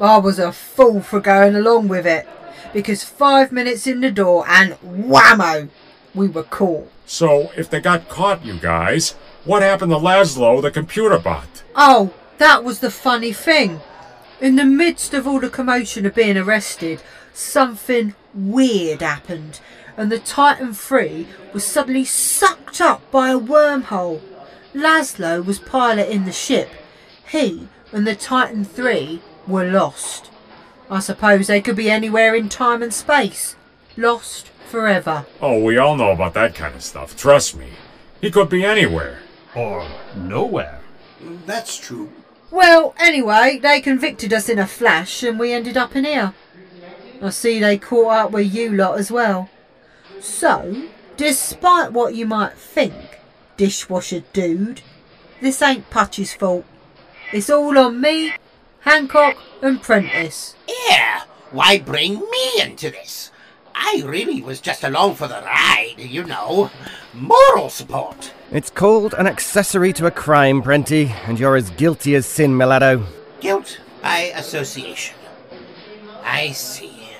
I 0.00 0.18
was 0.18 0.38
a 0.38 0.52
fool 0.52 1.00
for 1.02 1.20
going 1.20 1.54
along 1.54 1.88
with 1.88 2.06
it, 2.06 2.28
because 2.72 3.04
five 3.04 3.52
minutes 3.52 3.86
in 3.86 4.00
the 4.00 4.10
door 4.10 4.44
and 4.48 4.74
whammo, 4.80 5.68
we 6.14 6.28
were 6.28 6.44
caught. 6.44 6.90
So 7.06 7.50
if 7.56 7.68
they 7.68 7.80
got 7.80 8.08
caught, 8.08 8.44
you 8.44 8.58
guys, 8.58 9.12
what 9.44 9.62
happened 9.62 9.90
to 9.90 9.98
Laszlo, 9.98 10.62
the 10.62 10.70
computer 10.70 11.18
bot? 11.18 11.64
Oh, 11.74 12.14
that 12.38 12.62
was 12.62 12.78
the 12.78 12.90
funny 12.90 13.32
thing. 13.32 13.80
In 14.40 14.56
the 14.56 14.64
midst 14.64 15.12
of 15.12 15.26
all 15.26 15.40
the 15.40 15.50
commotion 15.50 16.06
of 16.06 16.14
being 16.14 16.38
arrested, 16.38 17.02
something 17.34 18.14
weird 18.32 19.02
happened, 19.02 19.60
and 19.96 20.10
the 20.10 20.18
Titan 20.18 20.72
3 20.72 21.26
was 21.52 21.66
suddenly 21.66 22.04
sucked 22.04 22.80
up 22.80 23.10
by 23.10 23.30
a 23.30 23.38
wormhole. 23.38 24.22
Laszlo 24.74 25.44
was 25.44 25.58
piloting 25.58 26.24
the 26.24 26.32
ship. 26.32 26.68
He 27.28 27.68
and 27.92 28.06
the 28.06 28.14
Titan 28.14 28.64
3 28.64 29.20
were 29.46 29.70
lost. 29.70 30.30
I 30.90 31.00
suppose 31.00 31.46
they 31.46 31.60
could 31.60 31.76
be 31.76 31.90
anywhere 31.90 32.34
in 32.34 32.48
time 32.48 32.82
and 32.82 32.92
space. 32.92 33.56
Lost 33.96 34.48
forever. 34.68 35.26
Oh, 35.40 35.62
we 35.62 35.76
all 35.78 35.96
know 35.96 36.10
about 36.10 36.34
that 36.34 36.54
kind 36.54 36.74
of 36.74 36.82
stuff. 36.82 37.16
Trust 37.16 37.56
me. 37.56 37.68
He 38.20 38.30
could 38.30 38.48
be 38.48 38.64
anywhere. 38.64 39.20
Or 39.54 39.86
nowhere. 40.16 40.80
That's 41.46 41.76
true. 41.76 42.12
Well, 42.50 42.94
anyway, 42.98 43.58
they 43.62 43.80
convicted 43.80 44.32
us 44.32 44.48
in 44.48 44.58
a 44.58 44.66
flash 44.66 45.22
and 45.22 45.38
we 45.38 45.52
ended 45.52 45.76
up 45.76 45.94
in 45.94 46.04
here. 46.04 46.34
I 47.22 47.30
see 47.30 47.60
they 47.60 47.78
caught 47.78 48.26
up 48.26 48.30
with 48.30 48.52
you 48.52 48.72
lot 48.72 48.98
as 48.98 49.10
well. 49.10 49.50
So, 50.20 50.88
despite 51.16 51.92
what 51.92 52.14
you 52.14 52.26
might 52.26 52.54
think, 52.54 53.09
dishwasher 53.60 54.24
dude, 54.32 54.80
this 55.42 55.60
ain't 55.60 55.90
Putch's 55.90 56.32
fault. 56.32 56.64
It's 57.30 57.50
all 57.50 57.76
on 57.76 58.00
me, 58.00 58.32
Hancock, 58.80 59.36
and 59.60 59.82
Prentice. 59.82 60.54
Yeah, 60.66 61.24
why 61.50 61.78
bring 61.78 62.20
me 62.20 62.62
into 62.62 62.88
this? 62.88 63.30
I 63.74 64.02
really 64.06 64.40
was 64.40 64.62
just 64.62 64.82
along 64.82 65.16
for 65.16 65.28
the 65.28 65.42
ride, 65.42 65.96
you 65.98 66.24
know. 66.24 66.70
Moral 67.12 67.68
support. 67.68 68.32
It's 68.50 68.70
called 68.70 69.12
an 69.12 69.26
accessory 69.26 69.92
to 69.92 70.06
a 70.06 70.10
crime, 70.10 70.62
Prenty, 70.62 71.12
and 71.26 71.38
you're 71.38 71.56
as 71.56 71.68
guilty 71.68 72.14
as 72.14 72.24
sin, 72.24 72.52
Milado. 72.52 73.04
Guilt 73.40 73.78
by 74.00 74.32
association. 74.36 75.16
I 76.24 76.52
see. 76.52 77.10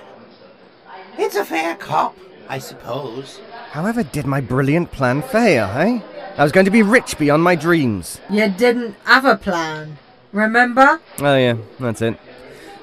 It's 1.18 1.36
a 1.36 1.44
fair 1.44 1.76
cop, 1.76 2.16
I 2.48 2.60
suppose. 2.60 3.40
However, 3.72 4.02
did 4.02 4.24
my 4.24 4.40
brilliant 4.40 4.90
plan 4.90 5.20
fail, 5.20 5.66
eh? 5.66 6.00
I 6.36 6.42
was 6.42 6.52
going 6.52 6.64
to 6.64 6.70
be 6.70 6.82
rich 6.82 7.18
beyond 7.18 7.42
my 7.42 7.54
dreams. 7.54 8.20
You 8.30 8.48
didn't 8.48 8.96
have 9.04 9.24
a 9.24 9.36
plan, 9.36 9.98
remember? 10.32 11.00
Oh, 11.18 11.36
yeah, 11.36 11.56
that's 11.78 12.02
it. 12.02 12.16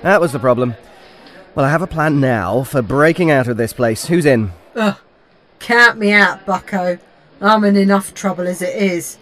That 0.02 0.22
was 0.22 0.32
the 0.32 0.40
problem. 0.40 0.76
Well, 1.56 1.66
I 1.66 1.70
have 1.70 1.82
a 1.82 1.88
plan 1.88 2.20
now 2.20 2.64
for 2.64 2.82
breaking 2.82 3.32
out 3.32 3.48
of 3.48 3.58
this 3.58 3.74
place. 3.74 4.06
Who's 4.06 4.26
in? 4.26 4.52
Ugh, 4.76 4.96
count 5.60 5.98
me 5.98 6.12
out, 6.12 6.46
bucko. 6.46 7.00
I'm 7.42 7.64
in 7.64 7.76
enough 7.76 8.14
trouble 8.14 8.48
as 8.48 8.62
it 8.62 8.76
is. 8.76 9.18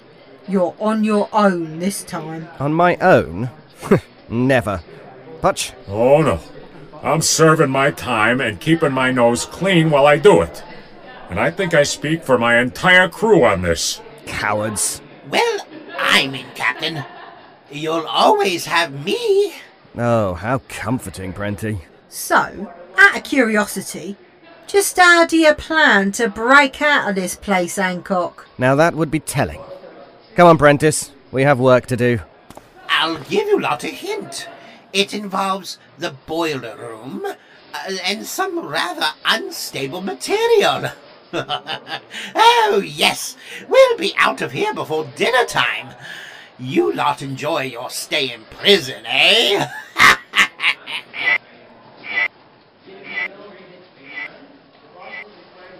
You're 0.48 0.76
on 0.80 1.04
your 1.04 1.30
own 1.34 1.80
this 1.80 2.04
time. 2.04 2.48
On 2.60 2.74
my 2.74 2.98
own? 2.98 3.50
Never. 4.30 4.82
Putch? 5.42 5.74
Oh 5.88 6.22
no. 6.22 6.40
I'm 7.02 7.22
serving 7.22 7.70
my 7.70 7.92
time 7.92 8.42
and 8.42 8.60
keeping 8.60 8.92
my 8.92 9.12
nose 9.12 9.46
clean 9.46 9.90
while 9.90 10.06
I 10.06 10.18
do 10.18 10.42
it. 10.42 10.64
And 11.30 11.40
I 11.40 11.52
think 11.52 11.74
I 11.74 11.84
speak 11.84 12.24
for 12.24 12.38
my 12.38 12.58
entire 12.60 13.10
crew 13.10 13.44
on 13.44 13.62
this. 13.62 14.02
Cowards. 14.26 15.02
Well, 15.30 15.60
I'm 15.98 16.36
in, 16.36 16.46
Captain. 16.56 17.04
You'll 17.72 18.06
always 18.08 18.66
have 18.66 19.04
me. 19.04 19.54
Oh, 19.98 20.34
how 20.34 20.60
comforting, 20.68 21.34
Prenty. 21.34 21.80
So, 22.10 22.72
out 22.98 23.18
of 23.18 23.24
curiosity, 23.24 24.18
just 24.68 24.98
how 24.98 25.26
do 25.26 25.38
you 25.38 25.54
plan 25.54 26.12
to 26.14 26.28
break 26.28 26.82
out 26.82 27.10
of 27.10 27.16
this 27.16 27.36
place, 27.36 27.78
Hancock? 27.78 28.48
Now 28.58 28.76
that 28.76 28.96
would 28.96 29.12
be 29.12 29.20
telling. 29.20 29.62
Come 30.36 30.48
on, 30.48 30.58
Prentice. 30.58 31.12
We 31.32 31.44
have 31.44 31.60
work 31.60 31.86
to 31.88 31.98
do. 31.98 32.20
I'll 32.90 33.18
give 33.20 33.48
you 33.48 33.60
lot 33.60 33.84
a 33.84 33.88
hint. 33.88 34.48
It 34.94 35.14
involves 35.14 35.78
the 35.98 36.16
boiler 36.26 36.78
room 36.78 37.26
uh, 37.26 37.98
and 38.04 38.26
some 38.26 38.60
rather 38.66 39.08
unstable 39.26 40.02
material. 40.02 40.92
oh, 42.36 42.82
yes, 42.86 43.36
we'll 43.68 43.98
be 43.98 44.14
out 44.18 44.42
of 44.42 44.52
here 44.52 44.74
before 44.74 45.06
dinner 45.16 45.46
time. 45.46 45.96
You 46.58 46.94
lot 46.94 47.22
enjoy 47.22 47.64
your 47.64 47.90
stay 47.90 48.34
in 48.34 48.44
prison, 48.46 49.06
eh? 49.06 49.68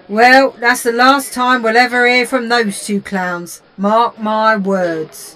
Well, 0.08 0.52
that's 0.60 0.84
the 0.84 0.92
last 0.92 1.34
time 1.34 1.64
we'll 1.64 1.78
ever 1.78 2.08
hear 2.08 2.28
from 2.28 2.48
those 2.48 2.86
two 2.86 3.02
clowns. 3.02 3.64
Mark 3.76 4.20
my 4.20 4.56
words. 4.56 5.36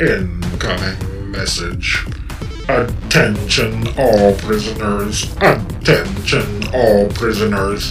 Incoming 0.00 1.30
message. 1.30 2.06
Attention 2.70 3.86
all 3.98 4.34
prisoners. 4.36 5.30
Attention 5.42 6.64
all 6.72 7.06
prisoners. 7.10 7.90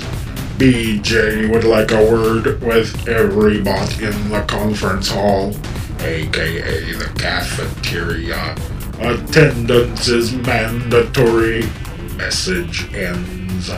BJ 0.57 1.47
would 1.51 1.65
like 1.65 1.91
a 1.91 2.03
word 2.03 2.63
with 2.63 3.07
every 3.07 3.61
bot 3.61 4.01
in 4.01 4.29
the 4.31 4.41
conference 4.47 5.09
hall, 5.09 5.53
aka 5.99 6.93
the 6.93 7.11
cafeteria. 7.15 8.55
Attendance 8.99 10.07
is 10.07 10.33
mandatory. 10.33 11.69
Message 12.17 12.91
ends. 12.95 13.69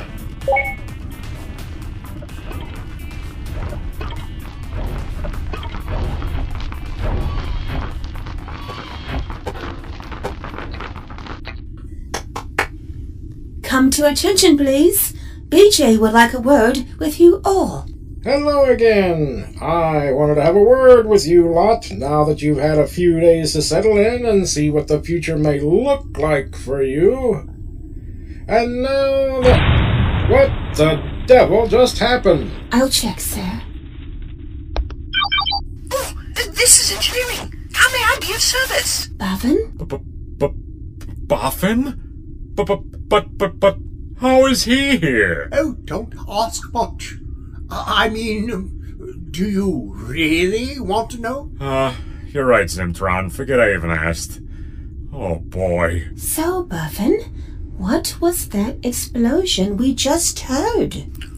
Come 14.01 14.15
to 14.15 14.19
attention, 14.19 14.57
please. 14.57 15.13
BJ 15.49 15.99
would 15.99 16.13
like 16.13 16.33
a 16.33 16.39
word 16.39 16.87
with 16.97 17.19
you 17.19 17.39
all. 17.45 17.85
Hello 18.23 18.63
again. 18.63 19.55
I 19.61 20.11
wanted 20.11 20.35
to 20.35 20.41
have 20.41 20.55
a 20.55 20.59
word 20.59 21.05
with 21.05 21.27
you 21.27 21.47
lot 21.47 21.91
now 21.91 22.23
that 22.23 22.41
you've 22.41 22.57
had 22.57 22.79
a 22.79 22.87
few 22.87 23.19
days 23.19 23.53
to 23.53 23.61
settle 23.61 23.99
in 23.99 24.25
and 24.25 24.49
see 24.49 24.71
what 24.71 24.87
the 24.87 25.03
future 25.03 25.37
may 25.37 25.59
look 25.59 26.17
like 26.17 26.55
for 26.55 26.81
you. 26.81 27.47
And 28.47 28.81
now 28.81 29.41
the... 29.41 30.27
What 30.33 30.49
the 30.75 31.23
devil 31.27 31.67
just 31.67 31.99
happened? 31.99 32.51
I'll 32.71 32.89
check, 32.89 33.19
sir. 33.19 33.61
Oh, 35.91 36.13
this 36.33 36.79
is 36.79 36.91
engineering. 36.95 37.53
How 37.73 37.91
may 37.91 38.03
I 38.03 38.17
be 38.19 38.33
of 38.33 38.41
service? 38.41 39.09
Bavin? 39.09 39.77
Boffin? 41.27 42.07
But, 42.55 42.65
but, 42.65 42.81
but, 43.07 43.37
but, 43.37 43.59
but, 43.59 43.77
how 44.21 44.45
is 44.45 44.63
he 44.63 44.97
here? 44.97 45.49
Oh, 45.51 45.73
don't 45.83 46.13
ask 46.29 46.71
much. 46.73 47.15
I 47.69 48.05
I 48.05 48.09
mean, 48.09 49.27
Do 49.31 49.49
you 49.49 49.93
really 49.95 50.79
want 50.79 51.09
to 51.11 51.21
know? 51.21 51.51
Uh, 51.59 51.95
you're 52.27 52.45
right, 52.45 52.67
Zimtron. 52.67 53.31
Forget 53.31 53.59
I 53.59 53.73
even 53.73 53.89
asked. 53.91 54.39
Oh 55.13 55.35
boy. 55.39 56.09
So, 56.15 56.63
Buffin, 56.63 57.19
what 57.77 58.17
was 58.21 58.49
that 58.49 58.77
explosion 58.85 59.77
we 59.77 59.93
just 59.95 60.39
heard? 60.41 60.95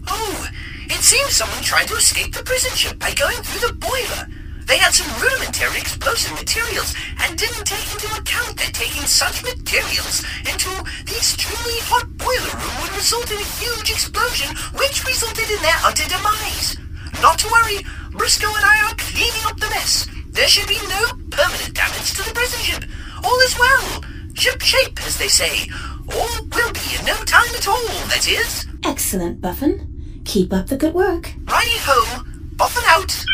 Oh, 0.07 0.47
it 0.85 1.01
seems 1.01 1.31
someone 1.35 1.63
tried 1.63 1.87
to 1.87 1.95
escape 1.95 2.33
the 2.33 2.43
prison 2.43 2.71
ship 2.75 2.99
by 2.99 3.13
going 3.13 3.37
through 3.37 3.67
the 3.67 3.73
boiler. 3.75 4.27
They 4.65 4.77
had 4.77 4.93
some 4.93 5.11
rudimentary 5.21 5.79
explosive 5.79 6.33
materials 6.33 6.95
and 7.19 7.37
didn't 7.37 7.67
take 7.67 7.87
into 7.91 8.07
account 8.15 8.57
that 8.57 8.73
taking 8.73 9.03
such 9.03 9.43
materials 9.43 10.23
into 10.47 10.71
the 11.03 11.15
extremely 11.19 11.79
hot 11.83 12.07
boiler 12.17 12.55
room 12.55 12.75
would 12.81 12.95
result 12.95 13.29
in 13.31 13.37
a 13.37 13.53
huge 13.59 13.91
explosion, 13.91 14.55
which 14.79 15.03
resulted 15.05 15.49
in 15.51 15.61
their 15.61 15.79
utter 15.83 16.07
demise. 16.07 16.77
Not 17.21 17.39
to 17.39 17.51
worry, 17.51 17.83
Briscoe 18.11 18.53
and 18.55 18.65
I 18.65 18.87
are 18.87 18.95
cleaning 18.95 19.45
up 19.45 19.59
the 19.59 19.69
mess. 19.69 20.07
There 20.31 20.47
should 20.47 20.67
be 20.67 20.79
no 20.87 21.01
permanent 21.29 21.75
damage 21.75 22.13
to 22.15 22.23
the 22.23 22.33
prison 22.33 22.59
ship. 22.59 22.83
All 23.23 23.39
is 23.41 23.57
well. 23.59 24.03
Ship 24.33 24.61
shape, 24.61 24.99
as 25.05 25.17
they 25.17 25.27
say. 25.27 25.69
All 26.09 26.35
will 26.55 26.73
be 26.73 26.97
in 26.97 27.05
no 27.05 27.15
time 27.27 27.53
at 27.55 27.67
all, 27.67 27.87
that 28.09 28.27
is. 28.27 28.65
Excellent, 28.83 29.41
Buffin. 29.41 30.21
Keep 30.25 30.53
up 30.53 30.67
the 30.67 30.77
good 30.77 30.93
work. 30.93 31.33
Righty 31.45 31.77
ho. 31.83 32.23
Buffin 32.55 32.83
out. 32.87 33.25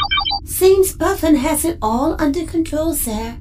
Seems 0.46 0.94
Buffin 0.94 1.36
has 1.36 1.66
it 1.66 1.78
all 1.82 2.16
under 2.22 2.46
control, 2.46 2.94
sir. 2.94 3.38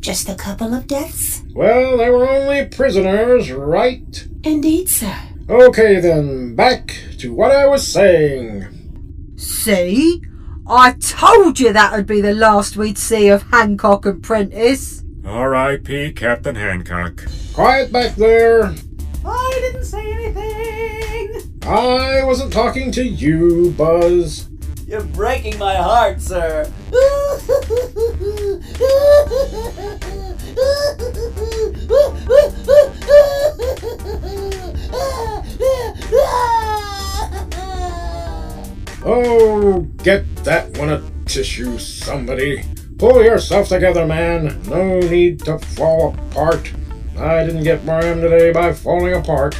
Just 0.00 0.28
a 0.28 0.34
couple 0.34 0.74
of 0.74 0.86
deaths? 0.86 1.42
Well, 1.54 1.96
they 1.96 2.10
were 2.10 2.28
only 2.28 2.66
prisoners, 2.66 3.50
right? 3.50 4.28
Indeed, 4.44 4.88
sir. 4.88 5.14
Okay 5.48 6.00
then, 6.00 6.54
back 6.54 6.96
to 7.18 7.32
what 7.32 7.50
I 7.50 7.66
was 7.66 7.86
saying. 7.86 8.66
See? 9.36 10.22
I 10.68 10.92
told 10.92 11.58
you 11.58 11.72
that 11.72 11.92
would 11.92 12.06
be 12.06 12.20
the 12.20 12.34
last 12.34 12.76
we'd 12.76 12.98
see 12.98 13.28
of 13.28 13.42
Hancock 13.44 14.04
and 14.04 14.22
Prentice. 14.22 15.02
R.I.P. 15.24 16.12
Captain 16.12 16.54
Hancock. 16.54 17.24
Quiet 17.54 17.90
back 17.90 18.14
there. 18.16 18.74
I 19.24 19.58
didn't 19.60 19.84
say 19.84 20.12
anything. 20.12 21.60
I 21.62 22.22
wasn't 22.24 22.52
talking 22.52 22.92
to 22.92 23.02
you, 23.02 23.70
Buzz. 23.76 24.48
You're 24.88 25.02
breaking 25.02 25.58
my 25.58 25.74
heart, 25.74 26.18
sir. 26.18 26.72
Oh, 39.04 39.86
get 40.02 40.24
that 40.44 40.70
one 40.78 40.88
a 40.88 41.02
tissue, 41.26 41.76
somebody. 41.78 42.64
Pull 42.96 43.22
yourself 43.22 43.68
together, 43.68 44.06
man. 44.06 44.58
No 44.70 45.00
need 45.00 45.40
to 45.40 45.58
fall 45.58 46.14
apart. 46.30 46.72
I 47.18 47.44
didn't 47.44 47.64
get 47.64 47.84
where 47.84 48.02
I 48.02 48.06
am 48.06 48.22
today 48.22 48.52
by 48.52 48.72
falling 48.72 49.12
apart. 49.12 49.54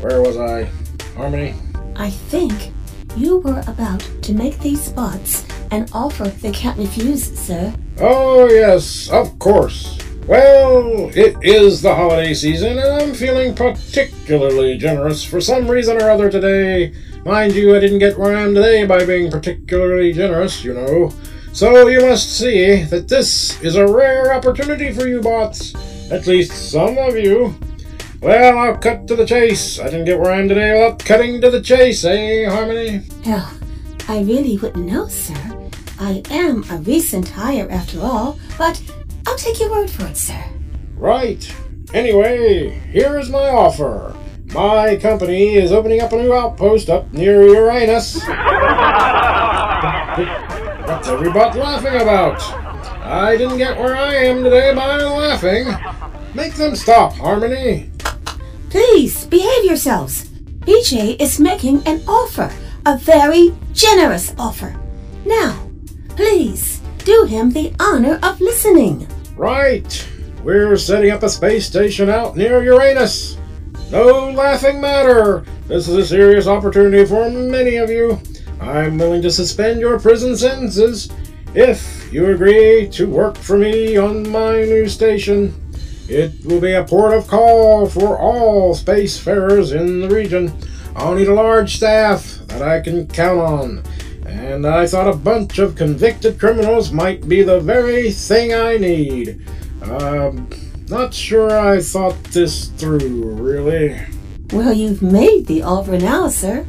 Where 0.00 0.22
was 0.22 0.38
I? 0.38 0.70
Harmony? 1.14 1.54
I 1.96 2.08
think 2.08 2.72
you 3.16 3.38
were 3.38 3.62
about 3.66 4.00
to 4.22 4.32
make 4.32 4.58
these 4.58 4.82
spots 4.82 5.46
an 5.70 5.86
offer 5.92 6.28
they 6.28 6.52
can't 6.52 6.78
refuse, 6.78 7.36
sir. 7.38 7.74
Oh, 7.98 8.48
yes, 8.50 9.08
of 9.10 9.38
course. 9.38 9.98
Well, 10.26 11.10
it 11.16 11.36
is 11.42 11.82
the 11.82 11.94
holiday 11.94 12.34
season, 12.34 12.78
and 12.78 13.02
I'm 13.02 13.14
feeling 13.14 13.54
particularly 13.54 14.76
generous 14.76 15.24
for 15.24 15.40
some 15.40 15.68
reason 15.68 16.02
or 16.02 16.10
other 16.10 16.30
today. 16.30 16.92
Mind 17.24 17.54
you, 17.54 17.76
I 17.76 17.80
didn't 17.80 18.00
get 18.00 18.18
where 18.18 18.36
I 18.36 18.42
am 18.42 18.54
today 18.54 18.84
by 18.84 19.04
being 19.06 19.30
particularly 19.30 20.12
generous, 20.12 20.64
you 20.64 20.74
know. 20.74 21.12
So 21.52 21.88
you 21.88 22.00
must 22.00 22.38
see 22.38 22.82
that 22.82 23.08
this 23.08 23.62
is 23.62 23.76
a 23.76 23.86
rare 23.86 24.34
opportunity 24.34 24.92
for 24.92 25.06
you 25.06 25.20
bots. 25.20 25.74
At 26.10 26.26
least 26.26 26.70
some 26.70 26.98
of 26.98 27.16
you. 27.16 27.54
Well, 28.20 28.58
I'll 28.58 28.78
cut 28.78 29.06
to 29.08 29.16
the 29.16 29.26
chase. 29.26 29.78
I 29.78 29.84
didn't 29.84 30.06
get 30.06 30.18
where 30.18 30.32
I 30.32 30.40
am 30.40 30.48
today 30.48 30.72
without 30.72 31.04
cutting 31.04 31.40
to 31.42 31.50
the 31.50 31.60
chase, 31.60 32.04
eh, 32.04 32.48
Harmony? 32.48 33.02
Well, 33.24 33.50
I 34.08 34.20
really 34.20 34.56
wouldn't 34.56 34.86
know, 34.86 35.06
sir. 35.08 35.34
I 36.00 36.22
am 36.30 36.64
a 36.70 36.78
recent 36.78 37.28
hire 37.28 37.68
after 37.70 38.00
all, 38.00 38.38
but 38.56 38.80
I'll 39.26 39.36
take 39.36 39.60
your 39.60 39.70
word 39.70 39.90
for 39.90 40.06
it, 40.06 40.16
sir. 40.16 40.42
Right. 40.96 41.54
Anyway, 41.92 42.70
here 42.90 43.18
is 43.18 43.28
my 43.30 43.48
offer. 43.50 44.16
My 44.52 44.96
company 44.96 45.56
is 45.56 45.72
opening 45.72 46.00
up 46.00 46.12
a 46.12 46.16
new 46.16 46.32
outpost 46.32 46.88
up 46.88 47.12
near 47.12 47.42
Uranus. 47.46 48.14
What's 50.86 51.08
everybody 51.08 51.58
laughing 51.60 52.00
about? 52.00 52.40
I 53.04 53.36
didn't 53.36 53.58
get 53.58 53.78
where 53.78 53.96
I 53.96 54.14
am 54.14 54.42
today 54.42 54.74
by 54.74 55.02
laughing. 55.02 55.66
Make 56.36 56.52
them 56.56 56.76
stop, 56.76 57.14
Harmony. 57.14 57.90
Please 58.68 59.24
behave 59.24 59.64
yourselves. 59.64 60.28
BJ 60.66 61.18
is 61.18 61.40
making 61.40 61.82
an 61.86 62.02
offer, 62.06 62.52
a 62.84 62.98
very 62.98 63.54
generous 63.72 64.34
offer. 64.38 64.78
Now, 65.24 65.66
please 66.10 66.82
do 67.06 67.24
him 67.24 67.52
the 67.52 67.74
honor 67.80 68.18
of 68.22 68.38
listening. 68.42 69.08
Right. 69.34 70.06
We're 70.42 70.76
setting 70.76 71.10
up 71.10 71.22
a 71.22 71.30
space 71.30 71.64
station 71.64 72.10
out 72.10 72.36
near 72.36 72.62
Uranus. 72.62 73.38
No 73.90 74.28
laughing 74.30 74.78
matter. 74.78 75.42
This 75.68 75.88
is 75.88 75.96
a 75.96 76.04
serious 76.04 76.46
opportunity 76.46 77.06
for 77.06 77.30
many 77.30 77.76
of 77.76 77.88
you. 77.88 78.20
I'm 78.60 78.98
willing 78.98 79.22
to 79.22 79.30
suspend 79.30 79.80
your 79.80 79.98
prison 79.98 80.36
sentences 80.36 81.10
if 81.54 82.12
you 82.12 82.26
agree 82.26 82.90
to 82.90 83.08
work 83.08 83.38
for 83.38 83.56
me 83.56 83.96
on 83.96 84.28
my 84.30 84.56
new 84.64 84.86
station. 84.86 85.65
It 86.08 86.44
will 86.44 86.60
be 86.60 86.72
a 86.72 86.84
port 86.84 87.12
of 87.12 87.26
call 87.26 87.86
for 87.86 88.18
all 88.18 88.74
spacefarers 88.74 89.74
in 89.78 90.00
the 90.00 90.08
region. 90.08 90.52
I'll 90.94 91.14
need 91.14 91.28
a 91.28 91.34
large 91.34 91.76
staff 91.76 92.38
that 92.46 92.62
I 92.62 92.80
can 92.80 93.06
count 93.08 93.40
on. 93.40 93.82
And 94.24 94.66
I 94.66 94.86
thought 94.86 95.08
a 95.08 95.16
bunch 95.16 95.58
of 95.58 95.76
convicted 95.76 96.38
criminals 96.38 96.92
might 96.92 97.28
be 97.28 97.42
the 97.42 97.60
very 97.60 98.10
thing 98.12 98.54
I 98.54 98.76
need. 98.76 99.40
Um, 99.82 100.48
not 100.88 101.12
sure 101.12 101.58
I 101.58 101.80
thought 101.80 102.22
this 102.24 102.68
through, 102.68 103.34
really. 103.34 104.00
Well, 104.52 104.72
you've 104.72 105.02
made 105.02 105.46
the 105.46 105.62
offer 105.62 105.98
now, 105.98 106.28
sir. 106.28 106.66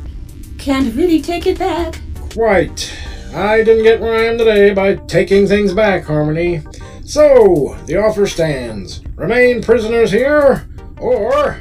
Can't 0.58 0.96
really 0.96 1.22
take 1.22 1.46
it 1.46 1.60
back. 1.60 2.00
Quite. 2.34 2.92
I 3.34 3.64
didn't 3.64 3.84
get 3.84 4.02
where 4.02 4.16
I 4.16 4.26
am 4.26 4.38
today 4.38 4.74
by 4.74 4.96
taking 4.96 5.48
things 5.48 5.74
back, 5.74 6.06
Harmony. 6.06 6.64
So, 7.08 7.78
the 7.86 7.96
offer 7.96 8.28
stands. 8.28 9.02
Remain 9.16 9.64
prisoners 9.64 10.12
here, 10.12 10.68
or 11.00 11.58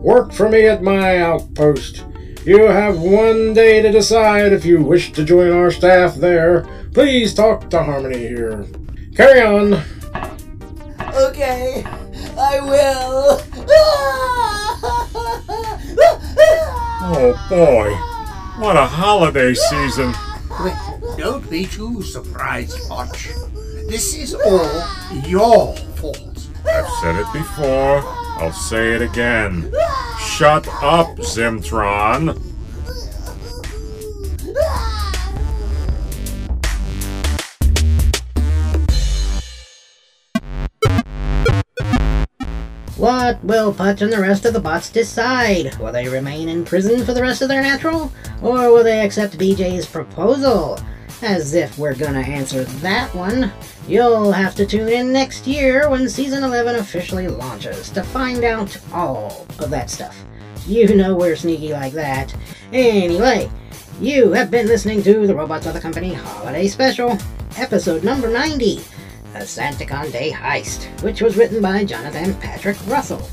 work 0.00 0.32
for 0.32 0.48
me 0.48 0.66
at 0.66 0.82
my 0.82 1.18
outpost. 1.18 2.04
You 2.44 2.64
have 2.64 2.98
one 2.98 3.54
day 3.54 3.82
to 3.82 3.92
decide 3.92 4.52
if 4.52 4.64
you 4.64 4.82
wish 4.82 5.12
to 5.12 5.24
join 5.24 5.52
our 5.52 5.70
staff 5.70 6.16
there. 6.16 6.66
Please 6.92 7.34
talk 7.34 7.70
to 7.70 7.84
Harmony 7.84 8.18
here. 8.18 8.66
Carry 9.14 9.42
on. 9.42 9.74
Okay, 11.14 11.84
I 12.36 12.58
will. 12.60 13.42
Oh 17.02 17.46
boy. 17.48 17.90
What 18.60 18.76
a 18.76 18.86
holiday 18.86 19.54
season. 19.54 20.12
Wait, 20.58 20.74
don't 21.16 21.48
be 21.48 21.66
too 21.66 22.02
surprised, 22.02 22.88
Hotch. 22.88 23.28
This 23.90 24.14
is 24.14 24.34
all 24.34 24.86
your 25.26 25.74
fault. 25.96 26.48
I've 26.64 26.88
said 27.02 27.16
it 27.16 27.26
before. 27.32 28.00
I'll 28.38 28.52
say 28.52 28.92
it 28.92 29.02
again. 29.02 29.74
Shut 30.20 30.68
up, 30.80 31.08
Zimtron. 31.16 32.40
What 42.96 43.42
will 43.42 43.74
Putch 43.74 44.02
and 44.02 44.12
the 44.12 44.20
rest 44.20 44.44
of 44.44 44.52
the 44.52 44.60
bots 44.60 44.88
decide? 44.90 45.76
Will 45.80 45.90
they 45.90 46.06
remain 46.06 46.48
in 46.48 46.64
prison 46.64 47.04
for 47.04 47.12
the 47.12 47.22
rest 47.22 47.42
of 47.42 47.48
their 47.48 47.62
natural? 47.62 48.12
Or 48.40 48.72
will 48.72 48.84
they 48.84 49.04
accept 49.04 49.36
BJ's 49.36 49.86
proposal? 49.86 50.78
As 51.22 51.52
if 51.52 51.76
we're 51.76 51.94
gonna 51.94 52.20
answer 52.20 52.64
that 52.64 53.14
one. 53.14 53.52
You'll 53.86 54.32
have 54.32 54.54
to 54.54 54.64
tune 54.64 54.88
in 54.88 55.12
next 55.12 55.46
year 55.46 55.90
when 55.90 56.08
Season 56.08 56.42
11 56.42 56.76
officially 56.76 57.28
launches 57.28 57.90
to 57.90 58.02
find 58.02 58.42
out 58.42 58.76
all 58.92 59.46
of 59.58 59.68
that 59.68 59.90
stuff. 59.90 60.16
You 60.66 60.94
know 60.94 61.14
we're 61.14 61.36
sneaky 61.36 61.72
like 61.72 61.92
that. 61.92 62.34
Anyway, 62.72 63.50
you 64.00 64.32
have 64.32 64.50
been 64.50 64.66
listening 64.66 65.02
to 65.02 65.26
the 65.26 65.34
Robotz 65.34 65.66
of 65.66 65.74
the 65.74 65.80
Company 65.80 66.14
Holiday 66.14 66.68
Special, 66.68 67.18
episode 67.58 68.02
number 68.02 68.30
90, 68.30 68.76
The 69.34 69.40
Santicon 69.40 70.10
Day 70.10 70.30
Heist, 70.30 70.84
which 71.02 71.20
was 71.20 71.36
written 71.36 71.60
by 71.60 71.84
Jonathan 71.84 72.34
Patrick 72.36 72.78
Russell, 72.86 73.28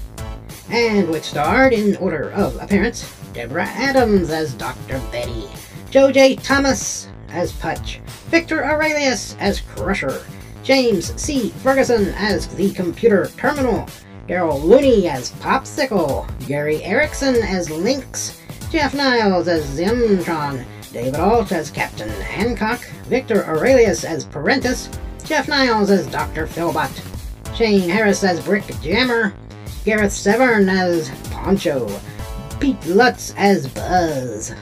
and 0.70 1.10
which 1.10 1.24
starred, 1.24 1.72
in 1.72 1.96
order 1.98 2.32
of 2.32 2.62
appearance, 2.62 3.14
Deborah 3.32 3.64
Adams 3.64 4.30
as 4.30 4.54
Dr. 4.56 5.02
Betty, 5.12 5.48
Joe 5.90 6.12
J. 6.12 6.36
Thomas 6.36 7.08
as 7.30 7.52
Putch, 7.54 8.00
Victor 8.30 8.66
Aurelius 8.66 9.36
as 9.40 9.62
Crusher, 9.62 10.24
James 10.64 11.20
C. 11.22 11.50
Ferguson 11.50 12.10
as 12.16 12.48
the 12.56 12.72
Computer 12.72 13.28
Terminal, 13.38 13.88
Daryl 14.28 14.62
Looney 14.62 15.08
as 15.08 15.32
Popsicle, 15.34 16.28
Gary 16.48 16.84
Erickson 16.84 17.36
as 17.36 17.70
Lynx, 17.70 18.42
Jeff 18.70 18.94
Niles 18.94 19.48
as 19.48 19.66
Zimtron, 19.66 20.66
David 20.92 21.16
Alt 21.16 21.52
as 21.52 21.72
Captain 21.72 22.10
Hancock, 22.10 22.84
Victor 23.06 23.46
Aurelius 23.46 24.04
as 24.04 24.26
Parentis, 24.26 24.94
Jeff 25.24 25.48
Niles 25.48 25.90
as 25.90 26.08
Dr. 26.08 26.48
Philbot, 26.48 26.92
Shane 27.56 27.90
Harris 27.90 28.24
as 28.24 28.44
Brick 28.44 28.66
Jammer, 28.82 29.34
Gareth 29.86 30.12
Severn 30.12 30.68
as 30.68 31.10
Poncho, 31.32 31.88
Pete 32.60 32.86
Lutz 32.88 33.34
as 33.38 33.68
Buzz, 33.68 34.54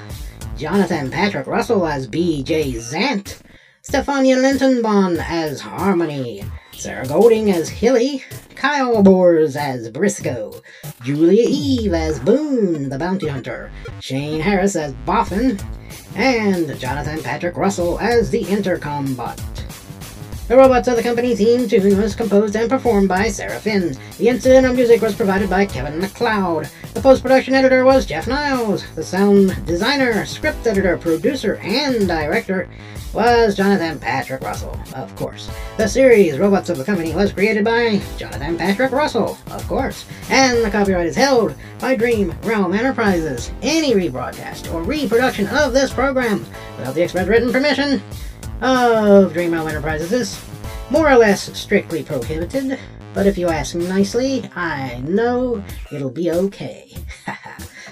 Jonathan 0.58 1.12
Patrick 1.12 1.48
Russell 1.48 1.86
as 1.86 2.08
B.J. 2.08 2.74
Zant, 2.74 3.42
Stefania 3.84 4.38
Lintonbon 4.38 5.18
as 5.18 5.60
Harmony, 5.60 6.46
Sarah 6.72 7.06
Golding 7.06 7.52
as 7.52 7.68
Hilly, 7.68 8.24
Kyle 8.56 9.04
Bors 9.04 9.58
as 9.58 9.90
Briscoe, 9.90 10.62
Julia 11.04 11.46
Eve 11.46 11.94
as 11.94 12.20
Boone 12.22 12.88
the 12.88 12.98
Bounty 12.98 13.28
Hunter, 13.28 13.70
Shane 14.00 14.40
Harris 14.40 14.78
as 14.78 14.94
Boffin, 15.06 15.62
and 16.16 16.80
Jonathan 16.80 17.22
Patrick 17.22 17.58
Russell 17.58 18.00
as 18.00 18.32
the 18.32 18.44
Intercom 18.44 19.14
Bot. 19.14 19.42
The 20.48 20.54
Robotz 20.54 20.88
of 20.88 20.96
the 20.96 21.02
Company 21.02 21.36
theme 21.36 21.68
tune 21.68 22.00
was 22.00 22.14
composed 22.14 22.56
and 22.56 22.70
performed 22.70 23.10
by 23.10 23.30
Sarah 23.30 23.60
Finn. 23.60 23.98
The 24.20 24.30
incidental 24.30 24.76
music 24.76 25.02
was 25.02 25.16
provided 25.16 25.50
by 25.50 25.66
Kevin 25.66 26.00
MacLeod. 26.00 26.70
The 26.94 27.02
post-production 27.02 27.56
editor 27.56 27.84
was 27.84 28.06
Jeff 28.06 28.28
Niles. 28.28 28.86
The 28.94 29.04
sound 29.04 29.66
designer, 29.66 30.24
script 30.24 30.68
editor, 30.68 31.00
producer, 31.00 31.56
and 31.64 32.08
director 32.08 32.70
was 33.12 33.58
Jonathan 33.58 33.98
Patrick 33.98 34.44
Russell, 34.44 34.80
of 34.94 35.16
course. 35.16 35.50
The 35.78 35.88
series 35.88 36.36
Robotz 36.36 36.70
of 36.70 36.78
the 36.78 36.86
Company 36.86 37.16
was 37.16 37.34
created 37.34 37.66
by 37.66 38.00
Jonathan 38.16 38.56
Patrick 38.56 38.92
Russell, 38.92 39.40
of 39.50 39.68
course, 39.68 40.06
and 40.30 40.64
the 40.64 40.70
copyright 40.70 41.08
is 41.08 41.16
held 41.16 41.56
by 41.80 41.96
Dream 41.96 42.36
Realm 42.44 42.76
Enterprises. 42.76 43.52
Any 43.64 43.94
rebroadcast 43.94 44.72
or 44.72 44.84
reproduction 44.84 45.48
of 45.48 45.74
this 45.74 45.92
program 45.92 46.46
without 46.78 46.94
the 46.94 47.02
express 47.02 47.28
written 47.28 47.52
permission 47.52 48.00
of 48.66 49.32
Dream 49.34 49.54
Realm 49.54 49.68
Enterprises 49.68 50.12
is 50.12 50.44
more 50.90 51.10
or 51.10 51.16
less 51.18 51.56
strictly 51.58 52.02
prohibited, 52.04 52.80
but 53.14 53.28
if 53.28 53.38
you 53.38 53.48
ask 53.48 53.76
nicely, 53.76 54.50
I 54.56 55.00
know 55.02 55.64
it'll 55.92 56.10
be 56.10 56.32
okay. 56.32 56.98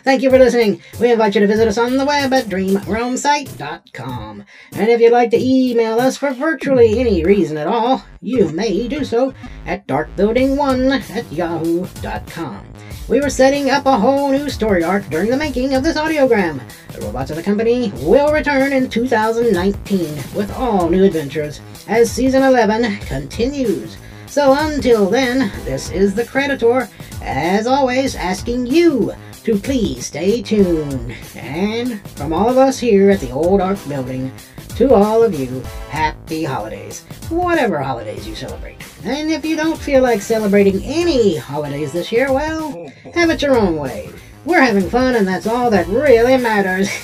Thank 0.04 0.24
you 0.24 0.30
for 0.32 0.40
listening. 0.40 0.82
We 1.00 1.12
invite 1.12 1.36
you 1.36 1.42
to 1.42 1.48
visit 1.48 1.68
us 1.68 1.78
on 1.78 1.96
the 1.96 2.06
web 2.06 2.34
at 2.34 2.46
dreamrealmsite.com. 2.46 4.44
And 4.74 4.90
if 4.90 5.00
you'd 5.00 5.14
like 5.14 5.30
to 5.32 5.40
email 5.40 6.00
us 6.00 6.18
for 6.18 6.34
virtually 6.34 7.00
any 7.00 7.24
reason 7.24 7.56
at 7.58 7.68
all, 7.68 8.04
you 8.20 8.50
may 8.50 8.88
do 8.88 9.06
so 9.06 9.34
at 9.66 9.88
darkbuilding1 9.88 11.10
at 11.12 11.32
yahoo.com. 11.32 12.73
We 13.10 13.20
were 13.20 13.30
setting 13.30 13.70
up 13.70 13.86
a 13.86 14.00
whole 14.00 14.32
new 14.32 14.50
story 14.50 14.82
arc 14.82 15.10
during 15.10 15.30
the 15.30 15.36
making 15.36 15.74
of 15.74 15.84
this 15.84 15.98
audiogram. 15.98 16.62
The 16.94 17.02
Robotz 17.02 17.32
of 17.32 17.36
the 17.36 17.44
Company 17.44 17.92
will 17.98 18.32
return 18.32 18.72
in 18.72 18.90
2019 18.90 20.16
with 20.34 20.50
all 20.54 20.90
new 20.90 21.04
adventures 21.04 21.60
as 21.90 22.10
Season 22.10 22.44
11 22.44 23.00
continues. 23.02 23.98
So 24.26 24.56
until 24.58 25.10
then, 25.10 25.52
this 25.66 25.92
is 25.92 26.16
the 26.16 26.26
Creditor, 26.26 26.88
as 27.22 27.68
always, 27.68 28.16
asking 28.16 28.68
you 28.68 29.14
to 29.44 29.60
please 29.60 30.06
stay 30.06 30.42
tuned. 30.42 31.14
And 31.36 32.00
from 32.12 32.32
all 32.32 32.50
of 32.50 32.58
us 32.58 32.80
here 32.80 33.12
at 33.12 33.20
the 33.20 33.32
Old 33.32 33.60
Dark 33.60 33.86
Building, 33.86 34.32
to 34.78 34.94
all 34.94 35.24
of 35.24 35.40
you, 35.40 35.62
happy 35.90 36.44
holidays. 36.44 37.02
Whatever 37.30 37.80
holidays 37.80 38.28
you 38.28 38.36
celebrate. 38.36 38.78
And 39.04 39.30
if 39.32 39.46
you 39.46 39.56
don't 39.56 39.78
feel 39.78 40.02
like 40.02 40.22
celebrating 40.22 40.82
any 40.84 41.38
holidays 41.38 41.94
this 41.94 42.12
year, 42.12 42.32
well, 42.32 42.90
have 43.14 43.30
it 43.30 43.42
your 43.42 43.58
own 43.58 43.78
way. 43.78 44.10
We're 44.46 44.62
having 44.62 44.90
fun, 44.90 45.16
and 45.16 45.28
that's 45.28 45.48
all 45.48 45.70
that 45.70 45.88
really 45.88 46.38
matters. 46.38 46.90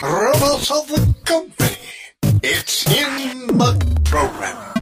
Robotz 0.00 0.70
of 0.70 0.88
the 0.88 1.14
Company. 1.24 1.76
It's 2.42 2.86
in 2.86 3.46
the 3.58 4.00
program. 4.04 4.77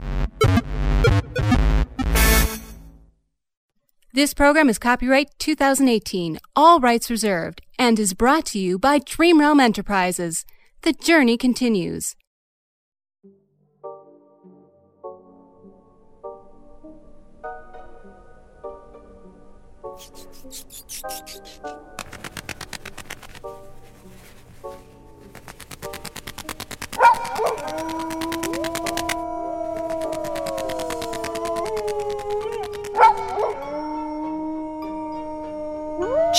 This 4.17 4.33
program 4.33 4.71
is 4.71 4.79
copyright 4.79 5.29
2018, 5.39 6.39
all 6.57 6.81
rights 6.81 7.11
reserved, 7.11 7.61
and 7.79 7.99
is 8.01 8.15
brought 8.15 8.47
to 8.47 8.59
you 8.59 8.79
by 8.79 8.99
Dream 8.99 9.41
Realm 9.41 9.61
Enterprises. 9.61 10.47
The 10.81 10.95
journey 10.95 11.37
continues. 11.37 12.17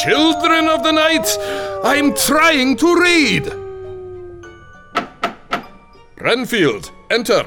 Children 0.07 0.69
of 0.69 0.83
the 0.83 0.93
night, 0.93 1.37
I'm 1.83 2.15
trying 2.15 2.77
to 2.77 2.95
read. 2.95 3.51
Renfield, 6.15 6.93
enter. 7.11 7.45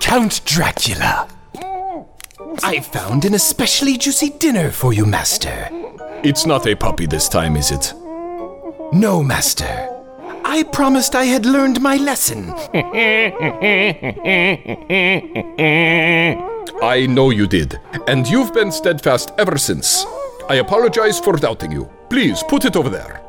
Count 0.00 0.44
Dracula. 0.44 1.28
I 2.64 2.80
found 2.80 3.24
an 3.24 3.34
especially 3.34 3.96
juicy 3.98 4.30
dinner 4.30 4.72
for 4.72 4.92
you, 4.92 5.06
Master. 5.06 5.68
It's 6.24 6.44
not 6.44 6.66
a 6.66 6.74
puppy 6.74 7.06
this 7.06 7.28
time, 7.28 7.54
is 7.54 7.70
it? 7.70 7.94
No, 8.92 9.22
Master. 9.22 9.88
I 10.44 10.64
promised 10.72 11.14
I 11.14 11.26
had 11.26 11.46
learned 11.46 11.80
my 11.80 11.98
lesson. 11.98 12.52
I 16.82 17.06
know 17.06 17.30
you 17.30 17.46
did, 17.46 17.78
and 18.08 18.26
you've 18.26 18.52
been 18.52 18.72
steadfast 18.72 19.30
ever 19.38 19.56
since. 19.56 20.04
I 20.48 20.56
apologize 20.56 21.20
for 21.20 21.36
doubting 21.36 21.70
you. 21.70 21.88
Please 22.10 22.42
put 22.42 22.64
it 22.64 22.74
over 22.74 22.88
there. 22.88 23.22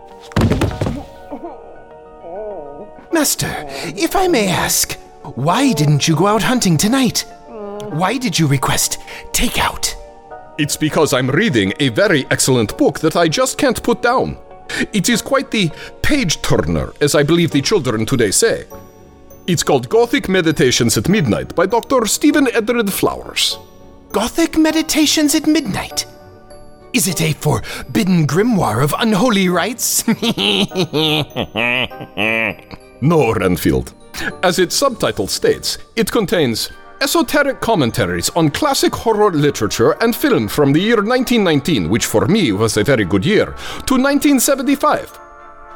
Master, 3.11 3.53
if 3.95 4.15
I 4.15 4.27
may 4.27 4.47
ask, 4.47 4.93
why 5.35 5.71
didn't 5.71 6.07
you 6.07 6.15
go 6.15 6.25
out 6.25 6.41
hunting 6.41 6.77
tonight? 6.77 7.25
Why 7.91 8.17
did 8.17 8.39
you 8.39 8.47
request 8.47 8.97
takeout? 9.33 9.93
It's 10.57 10.75
because 10.75 11.13
I'm 11.13 11.29
reading 11.29 11.73
a 11.79 11.89
very 11.89 12.25
excellent 12.31 12.75
book 12.75 13.01
that 13.01 13.15
I 13.15 13.27
just 13.27 13.59
can't 13.59 13.83
put 13.83 14.01
down. 14.01 14.39
It 14.93 15.09
is 15.09 15.21
quite 15.21 15.51
the 15.51 15.69
page 16.01 16.41
turner, 16.41 16.91
as 17.01 17.13
I 17.13 17.21
believe 17.21 17.51
the 17.51 17.61
children 17.61 18.07
today 18.07 18.31
say. 18.31 18.65
It's 19.45 19.61
called 19.61 19.89
Gothic 19.89 20.29
Meditations 20.29 20.97
at 20.97 21.09
Midnight 21.09 21.53
by 21.53 21.65
Dr. 21.65 22.05
Stephen 22.05 22.47
Edred 22.53 22.93
Flowers. 22.93 23.57
Gothic 24.13 24.57
Meditations 24.57 25.35
at 25.35 25.47
Midnight? 25.47 26.05
Is 26.93 27.09
it 27.09 27.21
a 27.21 27.33
forbidden 27.33 28.25
grimoire 28.25 28.81
of 28.81 28.95
unholy 28.97 29.49
rites? 29.49 30.07
no, 33.01 33.33
Renfield. 33.33 33.93
As 34.43 34.59
its 34.59 34.77
subtitle 34.77 35.27
states, 35.27 35.77
it 35.97 36.09
contains 36.09 36.71
esoteric 37.01 37.59
commentaries 37.59 38.29
on 38.37 38.49
classic 38.49 38.95
horror 38.95 39.31
literature 39.31 40.01
and 40.01 40.15
film 40.15 40.47
from 40.47 40.71
the 40.71 40.79
year 40.79 41.03
1919, 41.03 41.89
which 41.89 42.05
for 42.05 42.27
me 42.27 42.53
was 42.53 42.77
a 42.77 42.83
very 42.85 43.03
good 43.03 43.25
year, 43.25 43.47
to 43.87 43.95
1975. 43.95 45.19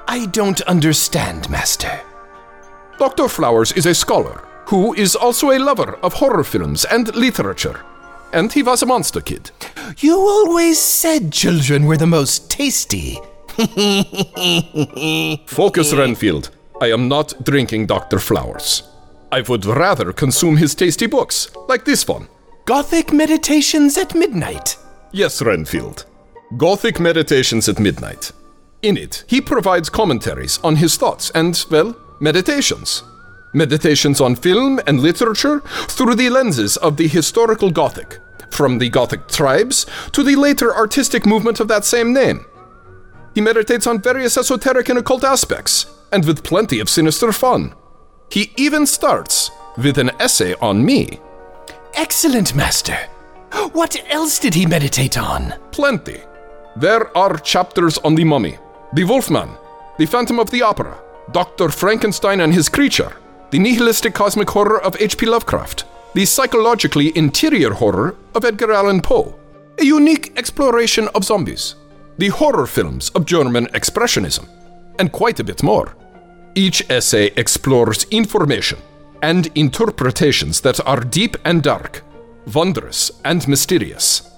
I 0.08 0.26
don't 0.28 0.62
understand, 0.62 1.50
Master. 1.50 2.00
Dr. 2.98 3.28
Flowers 3.28 3.72
is 3.74 3.86
a 3.86 3.94
scholar 3.94 4.44
who 4.66 4.94
is 4.96 5.16
also 5.16 5.52
a 5.52 5.60
lover 5.60 5.98
of 6.04 6.14
horror 6.14 6.44
films 6.44 6.84
and 6.86 7.14
literature. 7.16 7.82
And 8.34 8.52
he 8.52 8.64
was 8.64 8.82
a 8.82 8.86
monster 8.86 9.22
kid. 9.22 9.52
You 10.00 10.18
always 10.18 10.80
said 10.80 11.32
children 11.32 11.86
were 11.86 11.98
the 11.98 12.08
most 12.08 12.52
tasty. 12.52 13.18
Focus, 15.46 15.94
Renfield. 15.94 16.50
I 16.82 16.92
am 16.92 17.08
not 17.08 17.34
drinking 17.46 17.86
Dr. 17.88 18.20
Flowers. 18.20 18.84
I 19.32 19.42
would 19.42 19.66
rather 19.66 20.12
consume 20.12 20.58
his 20.58 20.76
tasty 20.76 21.06
books, 21.06 21.50
like 21.68 21.86
this 21.86 22.08
one. 22.08 22.28
Gothic 22.66 23.14
Meditations 23.14 23.98
at 23.98 24.14
Midnight. 24.16 24.76
Yes, 25.12 25.42
Renfield. 25.42 26.06
Gothic 26.58 27.00
Meditations 27.00 27.70
at 27.70 27.80
Midnight. 27.80 28.32
In 28.82 28.98
it, 28.98 29.24
he 29.28 29.40
provides 29.42 29.90
commentaries 29.90 30.60
on 30.64 30.76
his 30.76 30.98
thoughts 30.98 31.30
and, 31.32 31.64
well, 31.72 31.96
meditations. 32.20 33.04
Meditations 33.54 34.22
on 34.22 34.36
film 34.36 34.80
and 34.88 35.00
literature 35.00 35.62
through 35.88 36.16
the 36.16 36.30
lenses 36.30 36.78
of 36.78 36.98
the 36.98 37.08
historical 37.08 37.72
Gothic, 37.72 38.20
from 38.52 38.78
the 38.78 38.90
Gothic 38.90 39.28
tribes 39.28 39.86
to 40.12 40.24
the 40.24 40.36
later 40.36 40.76
artistic 40.76 41.26
movement 41.26 41.60
of 41.60 41.68
that 41.68 41.86
same 41.86 42.14
name. 42.14 42.46
He 43.34 43.42
meditates 43.42 43.88
on 43.88 44.02
various 44.02 44.38
esoteric 44.38 44.90
and 44.90 45.00
occult 45.00 45.24
aspects, 45.24 45.86
and 46.12 46.26
with 46.26 46.44
plenty 46.44 46.80
of 46.80 46.90
sinister 46.90 47.32
fun. 47.32 47.74
He 48.30 48.52
even 48.58 48.86
starts 48.86 49.52
with 49.78 49.98
an 49.98 50.12
essay 50.20 50.54
on 50.56 50.84
me. 50.84 51.20
Excellent, 51.94 52.56
Master. 52.56 52.98
What 53.74 53.96
else 54.10 54.40
did 54.40 54.54
he 54.54 54.66
meditate 54.66 55.18
on? 55.18 55.54
Plenty. 55.72 56.22
There 56.76 57.16
are 57.18 57.38
chapters 57.38 57.98
on 58.00 58.16
the 58.16 58.24
mummy, 58.24 58.58
the 58.94 59.04
Wolfman, 59.04 59.50
the 59.98 60.06
Phantom 60.06 60.40
of 60.40 60.50
the 60.52 60.62
Opera, 60.62 61.00
Dr. 61.32 61.70
Frankenstein 61.70 62.42
and 62.42 62.54
his 62.54 62.70
creature, 62.70 63.14
the 63.52 63.60
nihilistic 63.60 64.14
cosmic 64.14 64.50
horror 64.50 64.82
of 64.82 65.00
H.P. 65.00 65.26
Lovecraft, 65.26 65.86
the 66.14 66.26
psychologically 66.26 67.16
interior 67.18 67.74
horror 67.74 68.16
of 68.34 68.46
Edgar 68.46 68.72
Allan 68.72 69.02
Poe, 69.02 69.38
a 69.80 69.84
unique 69.84 70.34
exploration 70.38 71.08
of 71.14 71.24
zombies, 71.24 71.76
the 72.18 72.30
horror 72.30 72.66
films 72.66 73.10
of 73.10 73.26
German 73.26 73.68
Expressionism, 73.68 74.48
and 75.00 75.12
quite 75.12 75.40
a 75.40 75.44
bit 75.44 75.62
more. 75.64 75.96
Each 76.56 76.82
essay 76.90 77.28
explores 77.36 78.06
information 78.06 78.80
and 79.22 79.48
interpretations 79.56 80.62
that 80.62 80.80
are 80.88 81.02
deep 81.02 81.38
and 81.46 81.62
dark, 81.62 82.04
wondrous 82.54 83.12
and 83.26 83.48
mysterious, 83.48 84.32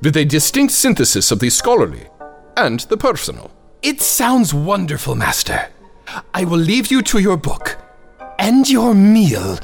with 0.00 0.16
a 0.16 0.24
distinct 0.24 0.72
synthesis 0.72 1.30
of 1.30 1.40
the 1.40 1.50
scholarly 1.50 2.06
and 2.56 2.80
the 2.80 2.96
personal. 2.96 3.50
It 3.82 4.00
sounds 4.00 4.54
wonderful, 4.54 5.14
Master. 5.14 5.68
I 6.34 6.44
will 6.44 6.58
leave 6.58 6.90
you 6.90 7.02
to 7.02 7.18
your 7.18 7.36
book 7.36 7.76
and 8.38 8.68
your 8.68 8.94
meal. 8.94 9.56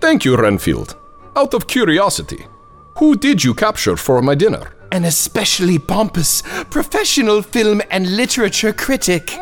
Thank 0.00 0.24
you, 0.24 0.36
Renfield. 0.36 0.96
Out 1.36 1.54
of 1.54 1.66
curiosity, 1.66 2.46
who 2.98 3.16
did 3.16 3.44
you 3.44 3.54
capture 3.54 3.96
for 3.96 4.22
my 4.22 4.34
dinner? 4.34 4.72
An 4.92 5.04
especially 5.04 5.78
pompous 5.78 6.42
professional 6.70 7.42
film 7.42 7.82
and 7.90 8.16
literature 8.16 8.72
critic. 8.72 9.30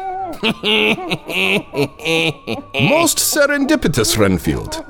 Most 2.75 3.19
serendipitous, 3.19 4.19
Renfield. 4.19 4.85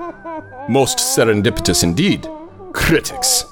Most 0.69 0.99
serendipitous 0.99 1.83
indeed. 1.83 2.27
Critics. 2.73 3.45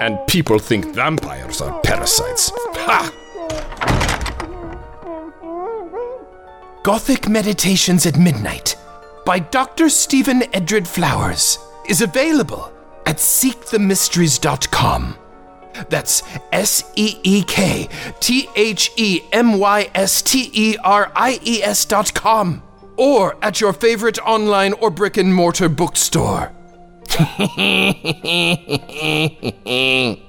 And 0.00 0.18
people 0.28 0.58
think 0.60 0.94
vampires 0.94 1.60
are 1.60 1.80
parasites. 1.80 2.52
Ha! 2.54 3.10
Gothic 6.88 7.28
Meditations 7.28 8.06
at 8.06 8.18
Midnight 8.18 8.74
by 9.26 9.40
Dr. 9.40 9.90
Stephen 9.90 10.42
Edred 10.54 10.88
Flowers 10.88 11.58
is 11.86 12.00
available 12.00 12.72
at 13.04 13.16
seekthemysteries.com. 13.16 15.18
That's 15.90 16.22
S 16.50 16.90
E 16.96 17.16
E 17.22 17.42
K 17.42 17.90
T 18.20 18.48
H 18.56 18.90
E 18.96 19.20
M 19.34 19.58
Y 19.58 19.90
S 19.94 20.22
T 20.22 20.48
E 20.50 20.78
R 20.82 21.12
I 21.14 21.38
E 21.44 21.62
S 21.62 21.84
dot 21.84 22.14
com 22.14 22.62
or 22.96 23.36
at 23.44 23.60
your 23.60 23.74
favorite 23.74 24.18
online 24.20 24.72
or 24.72 24.90
brick 24.90 25.18
and 25.18 25.34
mortar 25.34 25.68
bookstore. 25.68 26.52